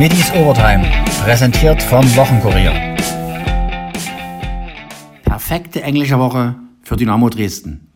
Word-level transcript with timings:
Middies 0.00 0.32
Overtime, 0.32 0.90
präsentiert 1.24 1.82
vom 1.82 2.02
Wochenkurier. 2.16 2.72
Perfekte 5.24 5.82
englische 5.82 6.18
Woche 6.18 6.54
für 6.80 6.96
Dynamo 6.96 7.28
Dresden. 7.28 7.86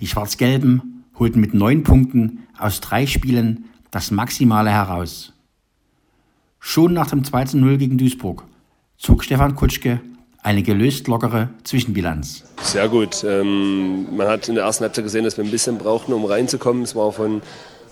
Die 0.00 0.08
Schwarz-Gelben 0.08 1.04
holten 1.16 1.40
mit 1.40 1.54
neun 1.54 1.84
Punkten 1.84 2.48
aus 2.58 2.80
drei 2.80 3.06
Spielen 3.06 3.66
das 3.92 4.10
Maximale 4.10 4.70
heraus. 4.70 5.34
Schon 6.58 6.94
nach 6.94 7.10
dem 7.10 7.22
2-0 7.22 7.76
gegen 7.76 7.96
Duisburg 7.96 8.42
zog 8.98 9.22
Stefan 9.22 9.54
Kutschke 9.54 10.00
eine 10.42 10.64
gelöst 10.64 11.06
lockere 11.06 11.50
Zwischenbilanz. 11.62 12.42
Sehr 12.60 12.88
gut. 12.88 13.22
Ähm, 13.22 14.16
man 14.16 14.26
hat 14.26 14.48
in 14.48 14.56
der 14.56 14.64
ersten 14.64 14.82
Halbzeit 14.82 15.04
gesehen, 15.04 15.22
dass 15.22 15.36
wir 15.36 15.44
ein 15.44 15.50
bisschen 15.52 15.78
brauchten, 15.78 16.12
um 16.12 16.24
reinzukommen. 16.24 16.82
Es 16.82 16.96
war 16.96 17.12
von 17.12 17.40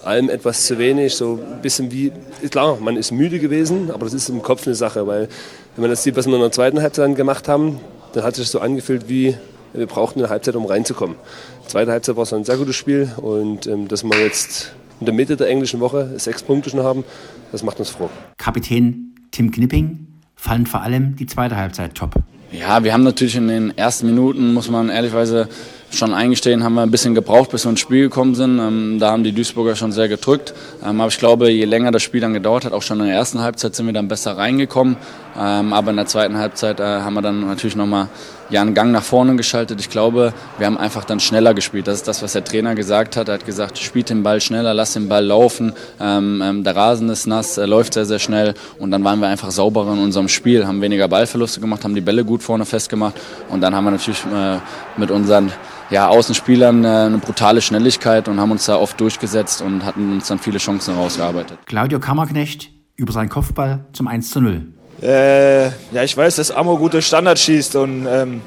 allem 0.07 0.29
etwas 0.29 0.67
zu 0.67 0.79
wenig. 0.79 1.15
So 1.15 1.41
ein 1.41 1.63
bisschen 1.63 1.91
wie, 1.91 2.13
klar, 2.51 2.79
man 2.81 2.97
ist 2.97 3.13
müde 3.13 3.39
gewesen, 3.39 3.91
aber 3.91 4.05
das 4.05 4.15
ist 4.15 4.29
im 4.29 4.43
Kopf 4.43 4.67
eine 4.67 4.75
Sache, 4.75 5.07
weil 5.07 5.29
wenn 5.77 5.83
man 5.83 5.91
das 5.91 6.03
sieht, 6.03 6.17
was 6.17 6.27
wir 6.27 6.35
in 6.35 6.41
der 6.41 6.53
zweiten 6.53 6.81
Halbzeit 6.81 7.05
dann 7.05 7.15
gemacht 7.15 7.49
haben, 7.49 7.81
dann 8.13 8.25
hat 8.25 8.37
sich 8.37 8.49
so 8.49 8.61
angefühlt 8.61 9.09
wie, 9.09 9.37
wir 9.73 9.87
brauchten 9.87 10.21
eine 10.21 10.29
Halbzeit, 10.29 10.55
um 10.55 10.67
reinzukommen. 10.67 11.17
Die 11.65 11.69
zweite 11.69 11.91
Halbzeit 11.91 12.17
war 12.17 12.23
es 12.23 12.33
ein 12.33 12.45
sehr 12.45 12.57
gutes 12.57 12.77
Spiel 12.77 13.11
und 13.17 13.67
ähm, 13.67 13.89
dass 13.89 14.05
wir 14.05 14.19
jetzt 14.21 14.73
in 15.01 15.07
der 15.07 15.15
Mitte 15.15 15.37
der 15.37 15.49
englischen 15.49 15.81
Woche 15.81 16.13
sechs 16.19 16.43
Punkte 16.43 16.71
schon 16.71 16.81
haben, 16.81 17.05
das 17.51 17.63
macht 17.63 17.79
uns 17.79 17.91
froh. 17.91 18.09
Kapitän 18.39 19.15
Tim 19.31 19.51
Knipping 19.51 20.07
fand 20.37 20.69
vor 20.69 20.83
allem 20.83 21.17
die 21.17 21.27
zweite 21.27 21.57
Halbzeit 21.57 21.95
top. 21.95 22.15
Ja, 22.53 22.85
wir 22.85 22.93
haben 22.93 23.03
natürlich 23.03 23.35
in 23.35 23.49
den 23.49 23.77
ersten 23.77 24.07
Minuten, 24.07 24.55
muss 24.55 24.71
man 24.71 24.89
ehrlichweise 24.89 25.49
schon 25.97 26.15
eingestehen, 26.15 26.65
haben 26.65 26.75
wir 26.75 26.83
ein 26.83 26.91
bisschen 26.91 27.15
gebraucht, 27.15 27.51
bis 27.51 27.65
wir 27.65 27.71
ins 27.71 27.81
Spiel 27.81 28.03
gekommen 28.05 28.35
sind. 28.35 28.59
Ähm, 28.59 28.99
da 28.99 29.11
haben 29.11 29.25
die 29.25 29.33
Duisburger 29.33 29.77
schon 29.77 29.93
sehr 29.93 30.09
gedrückt. 30.09 30.55
Ähm, 30.85 31.01
aber 31.01 31.09
ich 31.09 31.19
glaube, 31.19 31.51
je 31.51 31.65
länger 31.65 31.91
das 31.91 32.03
Spiel 32.03 32.21
dann 32.21 32.35
gedauert 32.35 32.65
hat, 32.65 32.73
auch 32.73 32.83
schon 32.83 33.01
in 33.01 33.07
der 33.07 33.15
ersten 33.15 33.41
Halbzeit 33.41 33.75
sind 33.75 33.87
wir 33.87 33.93
dann 33.93 34.09
besser 34.09 34.37
reingekommen. 34.37 34.97
Ähm, 35.39 35.73
aber 35.73 35.91
in 35.91 35.97
der 35.97 36.07
zweiten 36.07 36.39
Halbzeit 36.39 36.81
äh, 36.81 36.85
haben 36.85 37.15
wir 37.15 37.23
dann 37.23 37.47
natürlich 37.47 37.77
nochmal 37.77 38.09
ja, 38.51 38.61
einen 38.61 38.75
Gang 38.75 38.93
nach 38.93 39.03
vorne 39.03 39.37
geschaltet. 39.37 39.81
Ich 39.81 39.91
glaube, 39.91 40.33
wir 40.59 40.67
haben 40.67 40.77
einfach 40.77 41.05
dann 41.05 41.21
schneller 41.21 41.55
gespielt. 41.55 41.87
Das 41.87 41.97
ist 41.97 42.09
das, 42.09 42.23
was 42.23 42.33
der 42.33 42.45
Trainer 42.45 42.75
gesagt 42.75 43.17
hat. 43.17 43.29
Er 43.29 43.35
hat 43.35 43.47
gesagt, 43.47 43.79
spielt 43.79 44.11
den 44.11 44.23
Ball 44.23 44.41
schneller, 44.41 44.75
lass 44.75 44.93
den 44.93 45.09
Ball 45.09 45.25
laufen. 45.25 45.73
Ähm, 46.01 46.43
ähm, 46.45 46.65
der 46.65 46.77
Rasen 46.77 47.09
ist 47.09 47.27
nass, 47.27 47.59
er 47.59 47.67
läuft 47.67 47.95
sehr, 47.95 48.05
sehr 48.05 48.19
schnell. 48.19 48.55
Und 48.79 48.91
dann 48.91 49.03
waren 49.05 49.21
wir 49.21 49.29
einfach 49.29 49.51
sauberer 49.51 49.93
in 49.95 49.99
unserem 49.99 50.29
Spiel, 50.29 50.67
haben 50.67 50.81
weniger 50.83 51.09
Ballverluste 51.09 51.61
gemacht, 51.61 51.85
haben 51.85 51.95
die 51.95 52.01
Bälle 52.01 52.25
gut 52.25 52.43
vorne 52.43 52.65
festgemacht. 52.65 53.15
Und 53.49 53.61
dann 53.61 53.75
haben 53.75 53.85
wir 53.85 53.91
natürlich 53.93 54.25
äh, 54.25 54.59
mit 54.97 55.11
unseren 55.11 55.51
ja, 55.91 56.09
Außenspielern 56.09 56.85
äh, 56.85 56.89
eine 56.89 57.19
brutale 57.19 57.61
Schnelligkeit 57.61 58.29
und 58.29 58.41
haben 58.41 58.51
uns 58.51 58.67
da 58.67 58.77
oft 58.77 59.01
durchgesetzt 59.01 59.63
und 59.63 59.85
hatten 59.85 60.13
uns 60.13 60.29
dann 60.29 60.39
viele 60.39 60.59
Chancen 60.59 60.95
herausgearbeitet. 60.95 61.59
Claudio 61.67 62.01
Kammerknecht 62.01 62.71
über 62.97 63.13
seinen 63.13 63.29
Kopfball 63.29 63.85
zum 63.93 64.09
1 64.09 64.31
zu 64.31 64.41
0. 64.41 64.63
Äh, 65.03 65.67
ja, 65.67 66.03
ich 66.03 66.17
weiß, 66.17 66.37
dass 66.37 66.51
Amo 66.51 66.79
gute 66.79 67.03
Standards 67.03 67.43
schießt 67.43 67.77
und 67.77 68.07
ähm, 68.07 68.41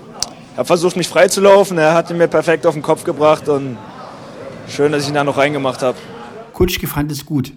er 0.55 0.61
hat 0.61 0.67
versucht, 0.67 0.95
mich 0.95 1.07
freizulaufen. 1.07 1.77
Er 1.77 1.93
hat 1.93 2.09
ihn 2.09 2.17
mir 2.17 2.27
perfekt 2.27 2.65
auf 2.65 2.73
den 2.73 2.81
Kopf 2.81 3.03
gebracht 3.03 3.47
und 3.47 3.77
schön, 4.67 4.91
dass 4.91 5.03
ich 5.03 5.09
ihn 5.09 5.13
da 5.13 5.23
noch 5.23 5.37
reingemacht 5.37 5.81
habe. 5.81 5.97
Kutschke 6.53 6.87
fand 6.87 7.11
es 7.11 7.25
gut, 7.25 7.51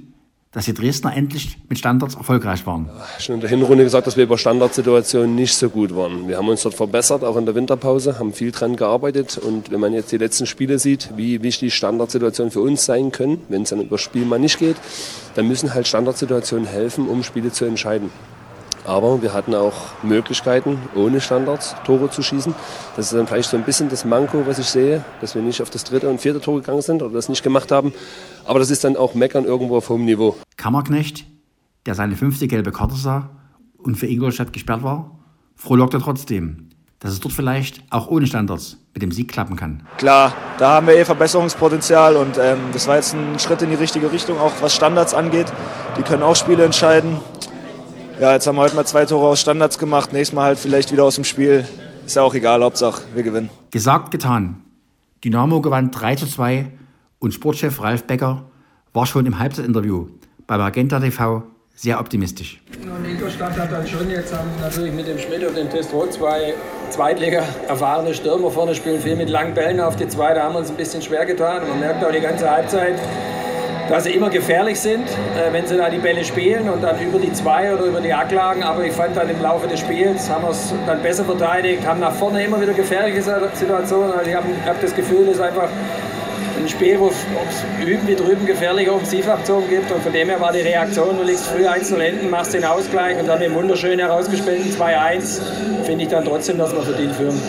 dass 0.53 0.65
die 0.65 0.75
Dresdner 0.75 1.17
endlich 1.17 1.59
mit 1.69 1.79
Standards 1.79 2.17
erfolgreich 2.17 2.67
waren. 2.67 2.91
Schon 3.21 3.37
in 3.37 3.41
der 3.41 3.51
Hinrunde 3.51 3.85
gesagt, 3.85 4.09
dass 4.09 4.17
wir 4.17 4.25
über 4.25 4.37
Standardsituationen 4.37 5.37
nicht 5.37 5.55
so 5.55 5.71
gut 5.71 5.95
waren. 5.95 6.27
Wir 6.27 6.39
haben 6.39 6.49
uns 6.49 6.63
dort 6.63 6.75
verbessert, 6.75 7.23
auch 7.23 7.37
in 7.37 7.47
der 7.47 7.55
Winterpause, 7.55 8.19
haben 8.19 8.33
viel 8.33 8.51
dran 8.51 8.75
gearbeitet. 8.75 9.39
Und 9.39 9.71
wenn 9.71 9.79
man 9.79 9.93
jetzt 9.93 10.11
die 10.11 10.17
letzten 10.17 10.47
Spiele 10.47 10.81
sieht, 10.81 11.11
wie 11.17 11.43
wichtig 11.43 11.75
Standardsituationen 11.75 12.51
für 12.51 12.63
uns 12.63 12.85
sein 12.85 13.13
können, 13.13 13.43
wenn 13.49 13.63
es 13.63 13.71
dann 13.71 13.81
über 13.81 13.97
Spiel 13.97 14.25
mal 14.25 14.41
nicht 14.41 14.59
geht, 14.59 14.77
dann 15.37 15.47
müssen 15.47 15.73
halt 15.73 15.87
Standardsituationen 15.87 16.67
helfen, 16.67 17.09
um 17.09 17.23
Spiele 17.23 17.53
zu 17.53 17.65
entscheiden. 17.65 18.11
Aber 18.85 19.23
wir 19.23 19.33
hatten 19.33 19.55
auch 19.55 19.75
Möglichkeiten, 20.03 20.79
ohne 20.95 21.21
Standards 21.21 21.77
Tore 21.85 22.11
zu 22.11 22.23
schießen. 22.23 22.55
Das 22.97 23.07
ist 23.07 23.15
dann 23.15 23.27
vielleicht 23.27 23.51
so 23.51 23.57
ein 23.57 23.65
bisschen 23.65 23.89
das 23.89 24.05
Manko, 24.05 24.47
was 24.47 24.59
ich 24.59 24.67
sehe, 24.67 25.05
dass 25.21 25.35
wir 25.35 25.43
nicht 25.43 25.61
auf 25.63 25.71
das 25.71 25.85
dritte 25.85 26.09
und 26.09 26.21
vierte 26.21 26.41
Tor 26.41 26.61
gegangen 26.61 26.83
sind 26.83 27.03
oder 27.03 27.13
das 27.13 27.29
nicht 27.29 27.43
gemacht 27.43 27.71
haben. 27.71 27.93
Aber 28.45 28.59
das 28.59 28.71
ist 28.71 28.85
dann 28.85 28.97
auch 28.97 29.15
Meckern 29.15 29.45
irgendwo 29.45 29.77
auf 29.77 29.89
hohem 29.89 30.05
Niveau. 30.05 30.37
Kammerknecht, 30.57 31.25
der 31.87 31.95
seine 31.95 32.17
fünfte 32.17 32.49
gelbe 32.49 32.73
Karte 32.73 32.95
sah 32.95 33.31
und 33.79 33.97
für 33.97 34.07
Ingolstadt 34.07 34.53
gesperrt 34.53 34.83
war, 34.83 35.19
frohlockte 35.55 35.99
trotzdem, 35.99 36.71
dass 37.01 37.13
es 37.13 37.21
dort 37.21 37.35
vielleicht 37.35 37.83
auch 37.91 38.09
ohne 38.09 38.27
Standards 38.27 38.79
mit 38.93 39.03
dem 39.03 39.13
Sieg 39.13 39.31
klappen 39.31 39.57
kann. 39.57 39.87
Klar, 39.99 40.35
da 40.59 40.73
haben 40.73 40.87
wir 40.87 40.97
eh 40.97 41.05
Verbesserungspotenzial 41.05 42.17
und 42.17 42.39
ähm, 42.39 42.59
das 42.73 42.89
war 42.89 42.97
jetzt 42.97 43.15
ein 43.15 43.39
Schritt 43.39 43.63
in 43.63 43.71
die 43.71 43.77
richtige 43.77 44.11
Richtung, 44.11 44.39
auch 44.39 44.53
was 44.61 44.75
Standards 44.75 45.15
angeht. 45.15 45.47
Die 45.97 46.03
können 46.03 46.23
auch 46.23 46.37
Spiele 46.37 46.65
entscheiden 46.65 47.19
ja, 48.21 48.35
jetzt 48.35 48.47
haben 48.47 48.57
wir 48.57 48.63
heute 48.63 48.77
mal 48.77 48.87
zwei 48.87 49.07
Tore 49.07 49.29
aus 49.29 49.41
Standards 49.41 49.79
gemacht, 49.79 50.13
nächstes 50.13 50.35
Mal 50.35 50.45
halt 50.45 50.59
vielleicht 50.59 50.93
wieder 50.93 51.05
aus 51.05 51.15
dem 51.15 51.25
Spiel. 51.25 51.67
Ist 52.05 52.17
ja 52.17 52.23
auch 52.23 52.35
egal, 52.35 52.63
Hauptsache 52.63 53.03
wir 53.15 53.23
gewinnen. 53.23 53.51
Gesagt, 53.71 54.11
getan. 54.11 54.63
Dynamo 55.25 55.61
gewann 55.61 55.91
3 55.91 56.17
zu 56.17 56.27
2 56.27 56.67
und 57.19 57.33
Sportchef 57.33 57.81
Ralf 57.83 58.05
Becker 58.05 58.45
war 58.93 59.07
schon 59.07 59.27
im 59.27 59.39
Halbzeitinterview 59.39 60.09
bei 60.47 60.59
Magenta 60.59 61.01
TV 61.01 61.45
sehr 61.75 61.99
optimistisch. 61.99 62.61
Und 62.83 63.09
Ingolstadt 63.09 63.59
hat 63.59 63.73
dann 63.73 63.87
schon 63.87 64.11
jetzt 64.11 64.35
haben 64.35 64.51
natürlich 64.61 64.93
mit 64.93 65.07
dem 65.07 65.19
Schmidt 65.19 65.47
und 65.47 65.57
dem 65.57 65.71
Testrot 65.71 66.13
zwei 66.13 66.53
Zweitliga 66.91 67.43
erfahrene 67.69 68.13
Stürmer 68.13 68.51
vorne 68.51 68.75
spielen, 68.75 69.01
viel 69.01 69.17
mit 69.17 69.31
langen 69.31 69.55
Bällen 69.55 69.81
auf 69.81 69.97
die 69.97 70.07
zwei. 70.09 70.35
Da 70.35 70.43
haben 70.43 70.55
wir 70.55 70.59
uns 70.59 70.71
ein 70.71 70.77
bisschen 70.77 71.01
schwer 71.01 71.25
getan. 71.25 71.67
Man 71.67 71.81
merkt 71.81 72.05
auch 72.05 72.13
die 72.13 72.21
ganze 72.21 72.51
Halbzeit, 72.51 72.99
dass 73.91 74.05
sie 74.05 74.13
immer 74.13 74.31
gefährlich 74.31 74.79
sind, 74.79 75.09
äh, 75.09 75.53
wenn 75.53 75.67
sie 75.67 75.77
da 75.77 75.91
die 75.91 75.99
Bälle 75.99 76.25
spielen 76.25 76.71
und 76.71 76.81
dann 76.81 76.99
über 77.01 77.19
die 77.19 77.33
zwei 77.33 77.75
oder 77.75 77.85
über 77.85 78.01
die 78.01 78.15
Acklagen. 78.15 78.63
Aber 78.63 78.85
ich 78.85 78.93
fand 78.93 79.17
dann 79.17 79.29
im 79.29 79.43
Laufe 79.43 79.67
des 79.67 79.81
Spiels 79.81 80.31
haben 80.31 80.45
wir 80.45 80.51
es 80.51 80.73
dann 80.87 81.03
besser 81.03 81.25
verteidigt, 81.25 81.85
haben 81.85 81.99
nach 81.99 82.13
vorne 82.13 82.45
immer 82.45 82.61
wieder 82.61 82.73
gefährliche 82.73 83.21
Situationen. 83.21 84.13
Also 84.13 84.31
ich 84.31 84.37
habe 84.37 84.47
hab 84.65 84.81
das 84.81 84.95
Gefühl, 84.95 85.27
ist 85.27 85.41
einfach 85.41 85.69
ein 86.61 86.69
Spiel, 86.69 86.99
wo 86.99 87.09
es 87.09 87.25
üben 87.87 88.07
wie 88.07 88.15
drüben 88.15 88.47
gefährliche 88.47 88.93
Offensivaktionen 88.93 89.69
gibt. 89.69 89.91
Und 89.91 90.03
von 90.03 90.13
dem 90.13 90.29
her 90.29 90.41
war 90.41 90.53
die 90.53 90.61
Reaktion, 90.61 91.17
du 91.17 91.23
liegst 91.23 91.47
früh 91.47 91.67
1 91.67 91.91
0 91.91 92.01
hinten, 92.01 92.31
machst 92.31 92.55
den 92.55 92.65
Ausgleich 92.65 93.19
und 93.19 93.27
dann 93.27 93.41
den 93.41 93.55
wunderschön 93.55 93.99
herausgespielten 93.99 94.71
2-1, 94.71 95.41
finde 95.85 96.05
ich 96.05 96.11
dann 96.11 96.25
trotzdem, 96.25 96.59
dass 96.59 96.73
wir 96.73 96.83
verdient 96.83 97.15
führen. 97.15 97.41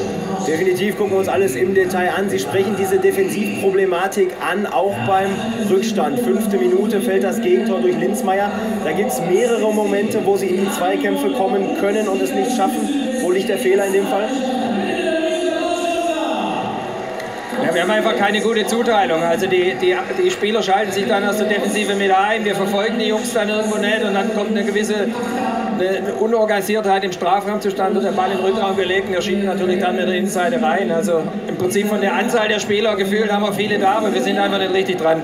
Definitiv 0.48 0.98
gucken 0.98 1.14
wir 1.14 1.20
uns 1.20 1.28
alles 1.28 1.56
im 1.56 1.76
Detail 1.76 2.12
an. 2.18 2.30
Sie 2.30 2.40
sprechen 2.40 2.76
diese 2.78 2.98
Defensivproblematik 2.98 4.32
an, 4.42 4.66
auch 4.66 4.96
beim 5.06 5.30
Rückstand. 5.70 6.20
Fünfte 6.20 6.58
Minute 6.58 7.02
fällt 7.02 7.24
das 7.24 7.42
Gegentor 7.42 7.80
durch 7.80 7.98
Linzmeier. 7.98 8.52
Da 8.84 8.92
gibt 8.92 9.12
es 9.12 9.22
mehrere 9.22 9.72
Momente, 9.72 10.26
wo 10.26 10.38
Sie 10.38 10.48
in 10.48 10.66
die 10.66 10.72
Zweikämpfe 10.72 11.32
kommen 11.34 11.78
können 11.80 12.08
und 12.08 12.22
es 12.22 12.34
nicht 12.34 12.56
schaffen. 12.56 12.90
Wo 13.22 13.32
liegt 13.32 13.50
der 13.50 13.60
Fehler 13.60 13.86
in 13.86 13.94
dem 13.94 14.08
Fall? 14.08 14.28
Ja, 17.64 17.74
wir 17.74 17.82
haben 17.84 17.92
einfach 17.92 18.16
keine 18.16 18.42
gute 18.42 18.66
Zuteilung. 18.66 19.22
Also 19.24 19.48
die, 19.48 19.76
die, 19.82 19.96
die 20.22 20.32
Spieler 20.32 20.64
schalten 20.64 20.92
sich 20.92 21.08
dann 21.08 21.28
aus 21.28 21.38
der 21.38 21.48
Defensive 21.48 21.96
mit 21.96 22.12
ein. 22.12 22.44
Wir 22.44 22.56
verfolgen 22.56 22.98
die 23.00 23.06
Jungs 23.06 23.34
dann 23.34 23.50
irgendwo 23.50 23.78
nicht 23.78 24.04
und 24.04 24.14
dann 24.14 24.34
kommt 24.34 24.52
eine 24.52 24.64
gewisse 24.64 25.08
eine 25.80 26.14
Unorganisiertheit 26.14 27.04
im 27.04 27.12
Strafraum 27.12 27.62
zustande, 27.62 28.02
der 28.02 28.12
Ball 28.12 28.32
im 28.32 28.40
Rückraum 28.40 28.76
gelegt 28.76 29.08
und 29.08 29.16
er 29.16 29.22
schiebt 29.22 29.44
natürlich 29.44 29.80
dann 29.80 29.96
mit 29.96 30.08
der 30.08 30.16
Innenseite 30.16 30.62
rein. 30.62 30.92
Also 30.92 31.24
im 31.48 31.58
Prinzip 31.58 31.88
von 31.88 32.02
der 32.02 32.14
Anzahl 32.14 32.48
der 32.48 32.60
Spieler 32.60 32.96
gefühlt 32.96 33.32
haben 33.32 33.44
wir 33.44 33.54
viele 33.54 33.80
da, 33.80 33.94
aber 33.94 34.14
wir 34.14 34.22
sind 34.22 34.38
einfach 34.38 34.60
nicht 34.60 34.74
richtig 34.74 34.98
dran. 34.98 35.22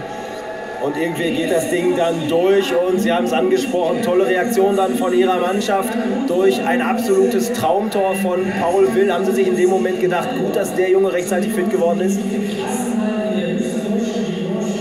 Und 0.82 0.96
irgendwie 0.96 1.32
geht 1.32 1.52
das 1.52 1.70
Ding 1.70 1.96
dann 1.98 2.28
durch 2.30 2.72
und 2.76 3.00
Sie 3.00 3.12
haben 3.12 3.26
es 3.26 3.34
angesprochen, 3.34 4.02
tolle 4.04 4.28
Reaktion 4.28 4.76
dann 4.76 4.96
von 4.96 5.14
Ihrer 5.14 5.40
Mannschaft 5.40 5.90
durch 6.28 6.64
ein 6.64 6.82
absolutes 6.82 7.52
Traumtor 7.54 8.16
von 8.16 8.46
Paul 8.62 8.94
Will. 8.94 9.12
Haben 9.12 9.26
Sie 9.26 9.32
sich 9.32 9.48
in 9.48 9.56
dem 9.56 9.70
Moment 9.70 10.00
gedacht, 10.00 10.30
gut, 10.38 10.56
dass 10.56 10.76
der 10.76 10.92
Junge 10.92 11.12
rechtzeitig 11.12 11.52
fit 11.54 11.70
geworden 11.70 12.02
ist? 12.02 12.20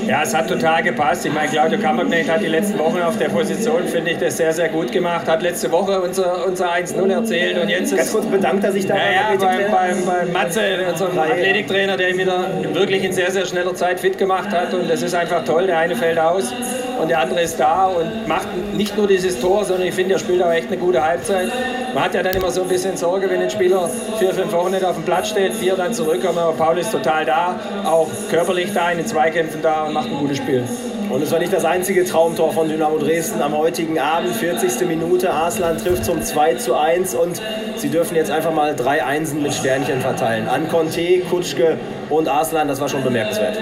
Ja, 0.07 0.23
es 0.23 0.33
hat 0.33 0.49
total 0.49 0.85
gepasst. 0.85 1.27
Ich 1.27 1.33
meine, 1.33 1.49
Claudio 1.49 1.81
Kammerknecht 1.81 2.31
hat 2.31 2.41
die 2.41 2.47
letzten 2.47 2.79
Wochen 2.79 3.01
auf 3.03 3.19
der 3.19 3.29
Position, 3.29 3.89
finde 3.89 4.13
ich, 4.13 4.19
das 4.19 4.37
sehr, 4.37 4.53
sehr 4.53 4.69
gut 4.69 4.93
gemacht. 4.93 5.27
Hat 5.27 5.43
letzte 5.43 5.73
Woche 5.73 6.01
unser, 6.01 6.47
unser 6.47 6.73
1-0 6.73 7.11
erzählt 7.11 7.59
und 7.59 7.69
jetzt 7.69 7.91
ist... 7.91 7.97
Ganz 7.97 8.13
kurz 8.13 8.27
bedankt 8.27 8.63
er 8.63 8.71
sich 8.71 8.87
da 8.87 8.95
ja, 8.95 9.33
ja, 9.33 9.37
beim, 9.37 9.71
beim, 9.71 10.07
beim 10.07 10.33
Matze, 10.33 10.61
unserem 10.89 11.19
Athletiktrainer, 11.19 11.97
der 11.97 12.11
ihn 12.11 12.19
wieder 12.19 12.47
wirklich 12.73 13.03
in 13.03 13.13
sehr, 13.13 13.33
sehr 13.33 13.47
schneller 13.47 13.75
Zeit 13.75 13.99
fit 13.99 14.17
gemacht 14.17 14.51
hat 14.51 14.73
und 14.75 14.89
das 14.89 15.03
ist 15.03 15.15
einfach 15.15 15.45
toll. 15.45 15.67
Der 15.67 15.79
eine 15.79 15.97
fällt 15.97 16.21
aus 16.21 16.55
und 17.01 17.09
der 17.09 17.21
andere 17.21 17.43
ist 17.43 17.59
da 17.59 17.87
und 17.87 18.29
macht 18.29 18.47
nicht 18.75 18.97
nur 18.97 19.09
dieses 19.09 19.41
Tor, 19.41 19.65
sondern 19.65 19.89
ich 19.89 19.95
finde, 19.95 20.15
er 20.15 20.21
spielt 20.21 20.43
auch 20.43 20.53
echt 20.53 20.69
eine 20.69 20.77
gute 20.77 21.05
Halbzeit. 21.05 21.51
Man 21.97 22.05
hat 22.05 22.15
ja 22.15 22.23
dann 22.23 22.35
immer 22.35 22.51
so 22.51 22.61
ein 22.61 22.69
bisschen 22.69 22.95
Sorge, 22.95 23.31
wenn 23.31 23.41
ein 23.41 23.49
Spieler 23.49 23.89
vier, 24.19 24.35
fünf 24.35 24.53
Wochen 24.53 24.71
nicht 24.71 24.85
auf 24.85 24.97
dem 24.97 25.05
Platz 25.05 25.31
steht, 25.31 25.55
vier 25.55 25.77
dann 25.77 25.95
zurückkommen, 25.95 26.37
aber 26.37 26.53
Paul 26.53 26.77
ist 26.77 26.93
total 26.93 27.25
da, 27.25 27.59
auch 27.87 28.07
körperlich 28.29 28.71
da, 28.75 28.91
in 28.91 28.99
den 28.99 29.07
Zweikämpfen 29.07 29.63
da 29.63 29.85
und 29.85 29.95
macht 29.95 30.11
ein 30.11 30.19
gutes 30.19 30.37
Spiel. 30.37 30.63
Und 31.09 31.23
es 31.23 31.33
war 31.33 31.39
nicht 31.39 31.55
das 31.55 31.65
einzige 31.65 32.05
Traumtor 32.05 32.53
von 32.53 32.69
Dynamo 32.69 32.99
Dresden 32.99 33.41
am 33.41 33.57
heutigen 33.57 33.99
Abend. 33.99 34.37
40. 34.37 34.87
Minute, 34.87 35.31
Arslan 35.31 35.79
trifft 35.79 36.05
zum 36.05 36.21
2 36.21 36.57
zu 36.57 36.75
1 36.75 37.15
und 37.15 37.41
sie 37.77 37.89
dürfen 37.89 38.15
jetzt 38.15 38.31
einfach 38.31 38.53
mal 38.53 38.77
drei 38.77 39.03
Einsen 39.03 39.43
mit 39.43 39.55
Sternchen 39.55 40.03
verteilen. 40.03 40.49
An 40.49 40.69
Conte, 40.69 41.21
Kutschke 41.31 41.79
und 42.11 42.29
Arslan, 42.29 42.69
das 42.69 42.79
war 42.79 42.91
schon 42.91 43.05
bemerkenswert. 43.05 43.57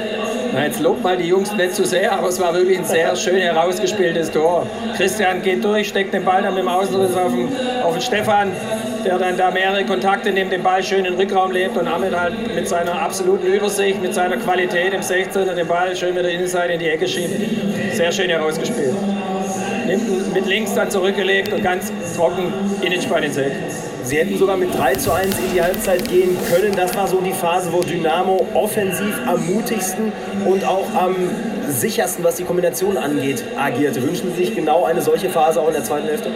Jetzt 0.63 0.81
lobt 0.81 1.03
mal 1.03 1.17
die 1.17 1.29
Jungs 1.29 1.53
nicht 1.53 1.75
zu 1.75 1.85
sehr, 1.85 2.13
aber 2.13 2.29
es 2.29 2.41
war 2.41 2.55
wirklich 2.55 2.79
ein 2.79 2.85
sehr 2.85 3.15
schön 3.17 3.39
herausgespieltes 3.39 4.31
Tor. 4.31 4.67
Christian 4.97 5.43
geht 5.43 5.65
durch, 5.65 5.89
steckt 5.89 6.15
den 6.15 6.25
Ball 6.25 6.43
dann 6.43 6.55
mit 6.55 6.63
dem 6.63 6.69
Außenriss 6.69 7.17
auf 7.17 7.33
den, 7.33 7.49
auf 7.83 7.95
den 7.95 8.03
Stefan, 8.03 8.53
der 9.05 9.19
dann 9.19 9.37
da 9.37 9.51
mehrere 9.51 9.85
Kontakte 9.85 10.31
nimmt, 10.31 10.53
den 10.53 10.63
Ball 10.63 10.83
schön 10.83 11.05
in 11.05 11.05
den 11.05 11.15
Rückraum 11.15 11.51
lebt 11.51 11.77
und 11.77 11.89
Ahmed 11.89 12.19
halt 12.19 12.55
mit 12.55 12.69
seiner 12.69 13.01
absoluten 13.01 13.47
Übersicht, 13.47 14.01
mit 14.01 14.15
seiner 14.15 14.37
Qualität 14.37 14.95
im 14.95 15.01
16er 15.01 15.55
den 15.55 15.67
Ball 15.67 15.95
schön 15.97 16.15
mit 16.15 16.25
der 16.25 16.33
Innenseite 16.33 16.75
in 16.75 16.79
die 16.79 16.89
Ecke 16.89 17.09
schiebt. 17.09 17.95
Sehr 17.95 18.13
schön 18.13 18.31
herausgespielt. 18.31 18.95
Nimmt 19.87 20.33
mit 20.33 20.47
links 20.47 20.75
dann 20.75 20.91
zurückgelegt 20.91 21.53
und 21.53 21.63
ganz 21.63 21.93
trocken 22.17 22.53
in 22.81 22.91
den 22.91 23.01
Eck. 23.01 23.53
Sie 24.05 24.19
hätten 24.19 24.37
sogar 24.37 24.59
mit 24.59 24.77
3 24.77 24.97
zu 24.97 25.13
1 25.13 25.39
in 25.39 25.55
die 25.55 25.63
Halbzeit 25.63 26.07
gehen 26.07 26.37
können. 26.53 26.77
Das 26.77 26.95
war 26.95 27.09
so 27.09 27.23
die 27.23 27.33
Phase, 27.33 27.73
wo 27.73 27.81
Dynamo 27.81 28.47
offensiv 28.53 29.19
am 29.27 29.47
mutigsten 29.47 30.13
und 30.45 30.63
auch 30.63 30.87
am 30.95 31.17
sichersten, 31.69 32.23
was 32.23 32.37
die 32.37 32.45
Kombination 32.45 32.99
angeht, 32.99 33.43
agierte. 33.57 34.03
Wünschen 34.03 34.31
Sie 34.33 34.45
sich 34.45 34.55
genau 34.55 34.85
eine 34.85 35.01
solche 35.01 35.31
Phase 35.31 35.61
auch 35.61 35.69
in 35.69 35.75
der 35.75 35.85
zweiten 35.85 36.07
Hälfte? 36.07 36.31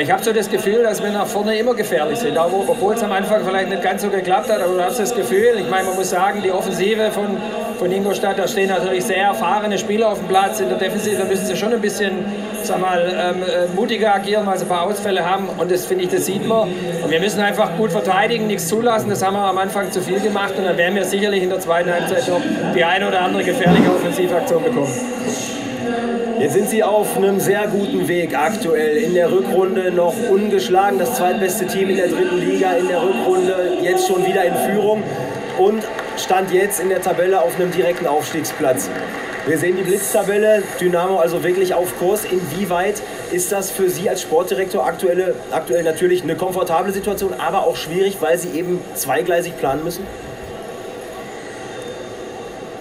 Ich 0.00 0.10
habe 0.10 0.22
so 0.22 0.32
das 0.32 0.50
Gefühl, 0.50 0.82
dass 0.82 1.02
wir 1.02 1.10
nach 1.10 1.26
vorne 1.26 1.58
immer 1.58 1.74
gefährlich 1.74 2.18
sind. 2.18 2.36
Obwohl 2.38 2.94
es 2.94 3.02
am 3.02 3.12
Anfang 3.12 3.44
vielleicht 3.46 3.68
nicht 3.68 3.82
ganz 3.82 4.02
so 4.02 4.08
geklappt 4.08 4.50
hat, 4.50 4.60
aber 4.60 4.74
du 4.74 4.82
hast 4.82 4.98
das 4.98 5.14
Gefühl, 5.14 5.54
ich 5.58 5.70
meine, 5.70 5.84
man 5.84 5.96
muss 5.96 6.10
sagen, 6.10 6.42
die 6.42 6.52
Offensive 6.52 7.10
von, 7.12 7.36
von 7.78 7.90
Ingolstadt, 7.92 8.38
da 8.38 8.48
stehen 8.48 8.68
natürlich 8.68 9.04
sehr 9.04 9.24
erfahrene 9.24 9.78
Spieler 9.78 10.08
auf 10.08 10.18
dem 10.18 10.28
Platz. 10.28 10.60
In 10.60 10.68
der 10.68 10.78
Defensive 10.78 11.24
müssen 11.24 11.46
sie 11.46 11.56
schon 11.56 11.72
ein 11.72 11.80
bisschen 11.80 12.12
sag 12.66 12.80
mal, 12.80 13.12
ähm, 13.16 13.42
äh, 13.42 13.74
mutiger 13.74 14.14
agieren, 14.14 14.46
weil 14.46 14.58
sie 14.58 14.64
ein 14.64 14.68
paar 14.68 14.82
Ausfälle 14.82 15.28
haben. 15.28 15.48
Und 15.48 15.70
das 15.70 15.86
finde 15.86 16.04
ich, 16.04 16.10
das 16.10 16.26
sieht 16.26 16.46
man. 16.46 16.68
Und 17.02 17.10
wir 17.10 17.20
müssen 17.20 17.40
einfach 17.40 17.76
gut 17.76 17.92
verteidigen, 17.92 18.46
nichts 18.46 18.68
zulassen. 18.68 19.10
Das 19.10 19.24
haben 19.24 19.34
wir 19.34 19.44
am 19.44 19.58
Anfang 19.58 19.90
zu 19.90 20.00
viel 20.00 20.20
gemacht. 20.20 20.54
Und 20.56 20.64
dann 20.64 20.76
werden 20.76 20.94
wir 20.94 21.04
sicherlich 21.04 21.42
in 21.42 21.50
der 21.50 21.60
zweiten 21.60 21.92
Halbzeit 21.92 22.28
noch 22.28 22.40
die 22.74 22.84
eine 22.84 23.08
oder 23.08 23.20
andere 23.20 23.44
gefährliche 23.44 23.90
Offensivaktion 23.90 24.62
bekommen. 24.62 24.92
Jetzt 26.38 26.52
sind 26.52 26.68
sie 26.68 26.82
auf 26.82 27.16
einem 27.16 27.40
sehr 27.40 27.66
guten 27.68 28.08
Weg 28.08 28.36
aktuell. 28.36 28.98
In 28.98 29.14
der 29.14 29.32
Rückrunde 29.32 29.90
noch 29.90 30.14
ungeschlagen, 30.30 30.98
das 30.98 31.14
zweitbeste 31.14 31.66
Team 31.66 31.88
in 31.88 31.96
der 31.96 32.08
dritten 32.08 32.38
Liga 32.38 32.72
in 32.72 32.88
der 32.88 33.02
Rückrunde, 33.02 33.78
jetzt 33.80 34.06
schon 34.06 34.24
wieder 34.26 34.44
in 34.44 34.54
Führung 34.54 35.02
und 35.58 35.82
stand 36.18 36.52
jetzt 36.52 36.80
in 36.80 36.90
der 36.90 37.00
Tabelle 37.00 37.40
auf 37.40 37.58
einem 37.58 37.70
direkten 37.70 38.06
Aufstiegsplatz. 38.06 38.90
Wir 39.46 39.58
sehen 39.58 39.76
die 39.76 39.84
Blitztabelle, 39.84 40.64
Dynamo 40.80 41.20
also 41.20 41.44
wirklich 41.44 41.72
auf 41.72 41.96
Kurs. 42.00 42.24
Inwieweit 42.24 43.00
ist 43.30 43.52
das 43.52 43.70
für 43.70 43.88
Sie 43.88 44.10
als 44.10 44.22
Sportdirektor 44.22 44.84
aktuelle, 44.84 45.36
aktuell 45.52 45.84
natürlich 45.84 46.24
eine 46.24 46.34
komfortable 46.34 46.92
Situation, 46.92 47.32
aber 47.38 47.64
auch 47.64 47.76
schwierig, 47.76 48.16
weil 48.18 48.36
Sie 48.38 48.58
eben 48.58 48.80
zweigleisig 48.94 49.56
planen 49.56 49.84
müssen? 49.84 50.04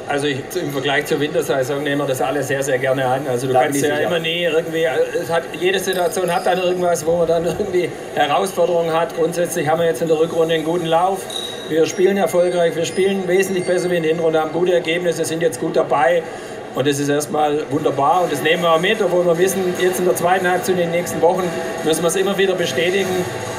Also 0.07 0.25
ich, 0.25 0.39
im 0.55 0.71
Vergleich 0.71 1.05
zur 1.05 1.19
Wintersaison 1.19 1.83
nehmen 1.83 2.01
wir 2.01 2.07
das 2.07 2.21
alle 2.21 2.41
sehr, 2.41 2.63
sehr 2.63 2.79
gerne 2.79 3.05
an. 3.05 3.27
Also 3.27 3.45
du 3.45 3.53
da 3.53 3.63
kannst 3.63 3.83
ja 3.83 3.97
immer 3.97 4.19
nie 4.19 4.45
irgendwie, 4.45 4.85
es 4.85 5.29
hat, 5.29 5.43
jede 5.59 5.77
Situation 5.77 6.33
hat 6.33 6.47
dann 6.47 6.57
irgendwas, 6.57 7.05
wo 7.05 7.17
man 7.17 7.27
dann 7.27 7.45
irgendwie 7.59 7.91
Herausforderungen 8.15 8.91
hat. 8.91 9.15
Grundsätzlich 9.15 9.67
haben 9.67 9.79
wir 9.79 9.85
jetzt 9.85 10.01
in 10.01 10.07
der 10.07 10.19
Rückrunde 10.19 10.55
einen 10.55 10.63
guten 10.63 10.87
Lauf. 10.87 11.21
Wir 11.69 11.87
spielen 11.87 12.17
erfolgreich, 12.17 12.75
wir 12.75 12.85
spielen 12.85 13.27
wesentlich 13.27 13.65
besser 13.65 13.89
wie 13.89 13.97
in 13.97 14.03
der 14.03 14.11
Hinrunde, 14.13 14.39
haben 14.39 14.51
gute 14.51 14.73
Ergebnisse, 14.73 15.25
sind 15.25 15.41
jetzt 15.41 15.59
gut 15.59 15.75
dabei. 15.75 16.21
Und 16.75 16.85
das 16.85 16.99
ist 16.99 17.07
erstmal 17.07 17.63
wunderbar 17.71 18.23
und 18.23 18.31
das 18.33 18.43
nehmen 18.43 18.61
wir 18.61 18.73
auch 18.73 18.81
mit, 18.81 19.01
obwohl 19.01 19.25
wir 19.25 19.37
wissen, 19.37 19.61
jetzt 19.81 19.99
in 19.99 20.05
der 20.05 20.15
zweiten 20.15 20.45
Halbzeit, 20.45 20.75
in 20.75 20.81
den 20.81 20.91
nächsten 20.91 21.21
Wochen, 21.21 21.43
müssen 21.85 22.03
wir 22.03 22.07
es 22.09 22.17
immer 22.17 22.37
wieder 22.37 22.53
bestätigen. 22.53 23.09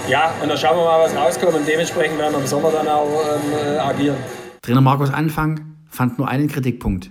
Ja, 0.06 0.34
und 0.42 0.50
dann 0.50 0.58
schauen 0.58 0.76
wir 0.76 0.84
mal, 0.84 1.02
was 1.02 1.16
rauskommt 1.16 1.54
und 1.54 1.66
dementsprechend 1.66 2.18
werden 2.18 2.34
wir 2.34 2.40
im 2.40 2.46
Sommer 2.46 2.70
dann 2.70 2.86
auch 2.86 3.08
ähm, 3.08 3.80
agieren. 3.80 4.16
Trainer 4.60 4.82
Markus 4.82 5.10
Anfang 5.10 5.60
fand 5.88 6.18
nur 6.18 6.28
einen 6.28 6.48
Kritikpunkt. 6.48 7.10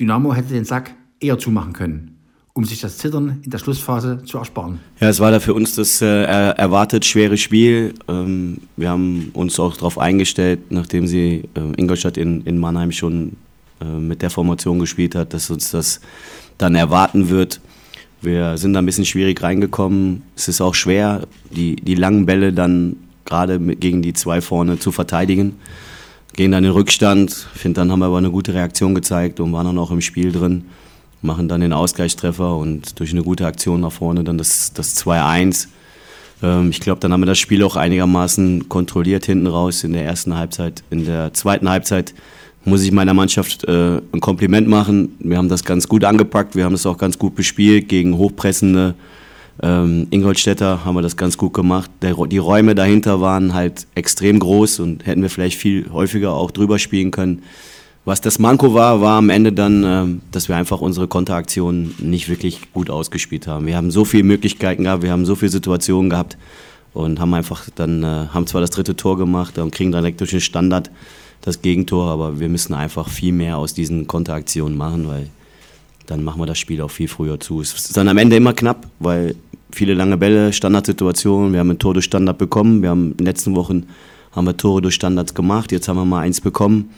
Dynamo 0.00 0.34
hätte 0.34 0.52
den 0.52 0.64
Sack 0.64 0.90
eher 1.20 1.38
zumachen 1.38 1.74
können, 1.74 2.18
um 2.52 2.64
sich 2.64 2.80
das 2.80 2.98
Zittern 2.98 3.40
in 3.44 3.50
der 3.50 3.58
Schlussphase 3.58 4.24
zu 4.24 4.38
ersparen. 4.38 4.80
Ja, 4.98 5.10
es 5.10 5.20
war 5.20 5.30
da 5.30 5.38
für 5.38 5.54
uns 5.54 5.76
das 5.76 6.02
äh, 6.02 6.24
erwartet 6.24 7.04
schwere 7.04 7.36
Spiel. 7.36 7.94
Ähm, 8.08 8.58
wir 8.76 8.90
haben 8.90 9.30
uns 9.34 9.60
auch 9.60 9.76
darauf 9.76 9.96
eingestellt, 9.96 10.72
nachdem 10.72 11.06
sie 11.06 11.48
äh, 11.54 11.80
Ingolstadt 11.80 12.16
in, 12.16 12.40
in 12.42 12.58
Mannheim 12.58 12.90
schon 12.90 13.28
äh, 13.28 13.49
mit 13.84 14.22
der 14.22 14.30
Formation 14.30 14.78
gespielt 14.78 15.14
hat, 15.14 15.32
dass 15.34 15.50
uns 15.50 15.70
das 15.70 16.00
dann 16.58 16.74
erwarten 16.74 17.30
wird. 17.30 17.60
Wir 18.22 18.58
sind 18.58 18.74
da 18.74 18.80
ein 18.80 18.86
bisschen 18.86 19.06
schwierig 19.06 19.42
reingekommen. 19.42 20.22
Es 20.36 20.48
ist 20.48 20.60
auch 20.60 20.74
schwer, 20.74 21.26
die, 21.50 21.76
die 21.76 21.94
langen 21.94 22.26
Bälle 22.26 22.52
dann 22.52 22.96
gerade 23.24 23.58
gegen 23.58 24.02
die 24.02 24.12
zwei 24.12 24.40
vorne 24.40 24.78
zu 24.78 24.92
verteidigen. 24.92 25.56
Gehen 26.34 26.52
dann 26.52 26.64
in 26.64 26.70
Rückstand. 26.70 27.32
Finde, 27.54 27.80
dann 27.80 27.90
haben 27.90 28.00
wir 28.00 28.06
aber 28.06 28.18
eine 28.18 28.30
gute 28.30 28.52
Reaktion 28.52 28.94
gezeigt 28.94 29.40
und 29.40 29.52
waren 29.52 29.66
dann 29.66 29.78
auch 29.78 29.90
im 29.90 30.02
Spiel 30.02 30.32
drin. 30.32 30.66
Machen 31.22 31.48
dann 31.48 31.60
den 31.60 31.72
Ausgleichstreffer 31.72 32.56
und 32.56 32.98
durch 33.00 33.12
eine 33.12 33.22
gute 33.22 33.46
Aktion 33.46 33.80
nach 33.80 33.92
vorne 33.92 34.24
dann 34.24 34.38
das, 34.38 34.72
das 34.72 34.96
2-1. 35.04 35.68
Ähm, 36.42 36.70
ich 36.70 36.80
glaube, 36.80 37.00
dann 37.00 37.12
haben 37.12 37.20
wir 37.20 37.26
das 37.26 37.38
Spiel 37.38 37.62
auch 37.62 37.76
einigermaßen 37.76 38.68
kontrolliert 38.68 39.26
hinten 39.26 39.46
raus 39.46 39.84
in 39.84 39.92
der 39.92 40.04
ersten 40.04 40.36
Halbzeit. 40.36 40.82
In 40.90 41.04
der 41.04 41.32
zweiten 41.34 41.68
Halbzeit 41.68 42.14
muss 42.64 42.82
ich 42.82 42.92
meiner 42.92 43.14
Mannschaft 43.14 43.64
äh, 43.64 44.00
ein 44.12 44.20
Kompliment 44.20 44.68
machen. 44.68 45.16
Wir 45.18 45.38
haben 45.38 45.48
das 45.48 45.64
ganz 45.64 45.88
gut 45.88 46.04
angepackt, 46.04 46.56
wir 46.56 46.64
haben 46.64 46.74
es 46.74 46.86
auch 46.86 46.98
ganz 46.98 47.18
gut 47.18 47.34
bespielt 47.34 47.88
gegen 47.88 48.16
hochpressende 48.16 48.94
ähm, 49.62 50.06
Ingolstädter 50.10 50.84
haben 50.84 50.94
wir 50.94 51.02
das 51.02 51.16
ganz 51.16 51.36
gut 51.36 51.52
gemacht. 51.52 51.90
Der, 52.00 52.14
die 52.26 52.38
Räume 52.38 52.74
dahinter 52.74 53.20
waren 53.20 53.52
halt 53.52 53.86
extrem 53.94 54.38
groß 54.38 54.80
und 54.80 55.06
hätten 55.06 55.22
wir 55.22 55.30
vielleicht 55.30 55.58
viel 55.58 55.90
häufiger 55.92 56.32
auch 56.32 56.50
drüber 56.50 56.78
spielen 56.78 57.10
können. 57.10 57.42
Was 58.06 58.22
das 58.22 58.38
Manko 58.38 58.72
war, 58.72 59.02
war 59.02 59.18
am 59.18 59.28
Ende 59.28 59.52
dann, 59.52 59.84
äh, 59.84 60.20
dass 60.30 60.48
wir 60.48 60.56
einfach 60.56 60.80
unsere 60.80 61.08
Konteraktionen 61.08 61.94
nicht 61.98 62.28
wirklich 62.30 62.72
gut 62.72 62.88
ausgespielt 62.88 63.46
haben. 63.46 63.66
Wir 63.66 63.76
haben 63.76 63.90
so 63.90 64.04
viele 64.06 64.24
Möglichkeiten 64.24 64.84
gehabt, 64.84 65.02
wir 65.02 65.12
haben 65.12 65.26
so 65.26 65.34
viele 65.34 65.50
Situationen 65.50 66.08
gehabt 66.08 66.38
und 66.94 67.20
haben 67.20 67.34
einfach 67.34 67.68
dann, 67.74 68.02
äh, 68.02 68.28
haben 68.32 68.46
zwar 68.46 68.62
das 68.62 68.70
dritte 68.70 68.96
Tor 68.96 69.18
gemacht 69.18 69.58
und 69.58 69.72
kriegen 69.72 69.92
durch 69.92 70.30
den 70.30 70.40
Standard 70.40 70.90
das 71.40 71.62
Gegentor, 71.62 72.10
aber 72.10 72.40
wir 72.40 72.48
müssen 72.48 72.74
einfach 72.74 73.08
viel 73.08 73.32
mehr 73.32 73.58
aus 73.58 73.74
diesen 73.74 74.06
Konteraktionen 74.06 74.76
machen, 74.76 75.08
weil 75.08 75.28
dann 76.06 76.24
machen 76.24 76.40
wir 76.40 76.46
das 76.46 76.58
Spiel 76.58 76.80
auch 76.82 76.90
viel 76.90 77.08
früher 77.08 77.38
zu. 77.40 77.60
Es 77.60 77.72
ist 77.72 77.96
dann 77.96 78.08
am 78.08 78.18
Ende 78.18 78.36
immer 78.36 78.52
knapp, 78.52 78.88
weil 78.98 79.36
viele 79.70 79.94
lange 79.94 80.16
Bälle, 80.16 80.52
Standardsituationen, 80.52 81.52
wir 81.52 81.60
haben 81.60 81.70
ein 81.70 81.78
Tor 81.78 81.94
durch 81.94 82.06
Standard 82.06 82.38
bekommen, 82.38 82.82
wir 82.82 82.90
haben 82.90 83.12
in 83.12 83.16
den 83.18 83.26
letzten 83.26 83.54
Wochen 83.54 83.86
haben 84.32 84.46
wir 84.46 84.56
Tore 84.56 84.82
durch 84.82 84.94
Standards 84.94 85.34
gemacht, 85.34 85.72
jetzt 85.72 85.88
haben 85.88 85.96
wir 85.96 86.04
mal 86.04 86.20
eins 86.20 86.40
bekommen 86.40 86.90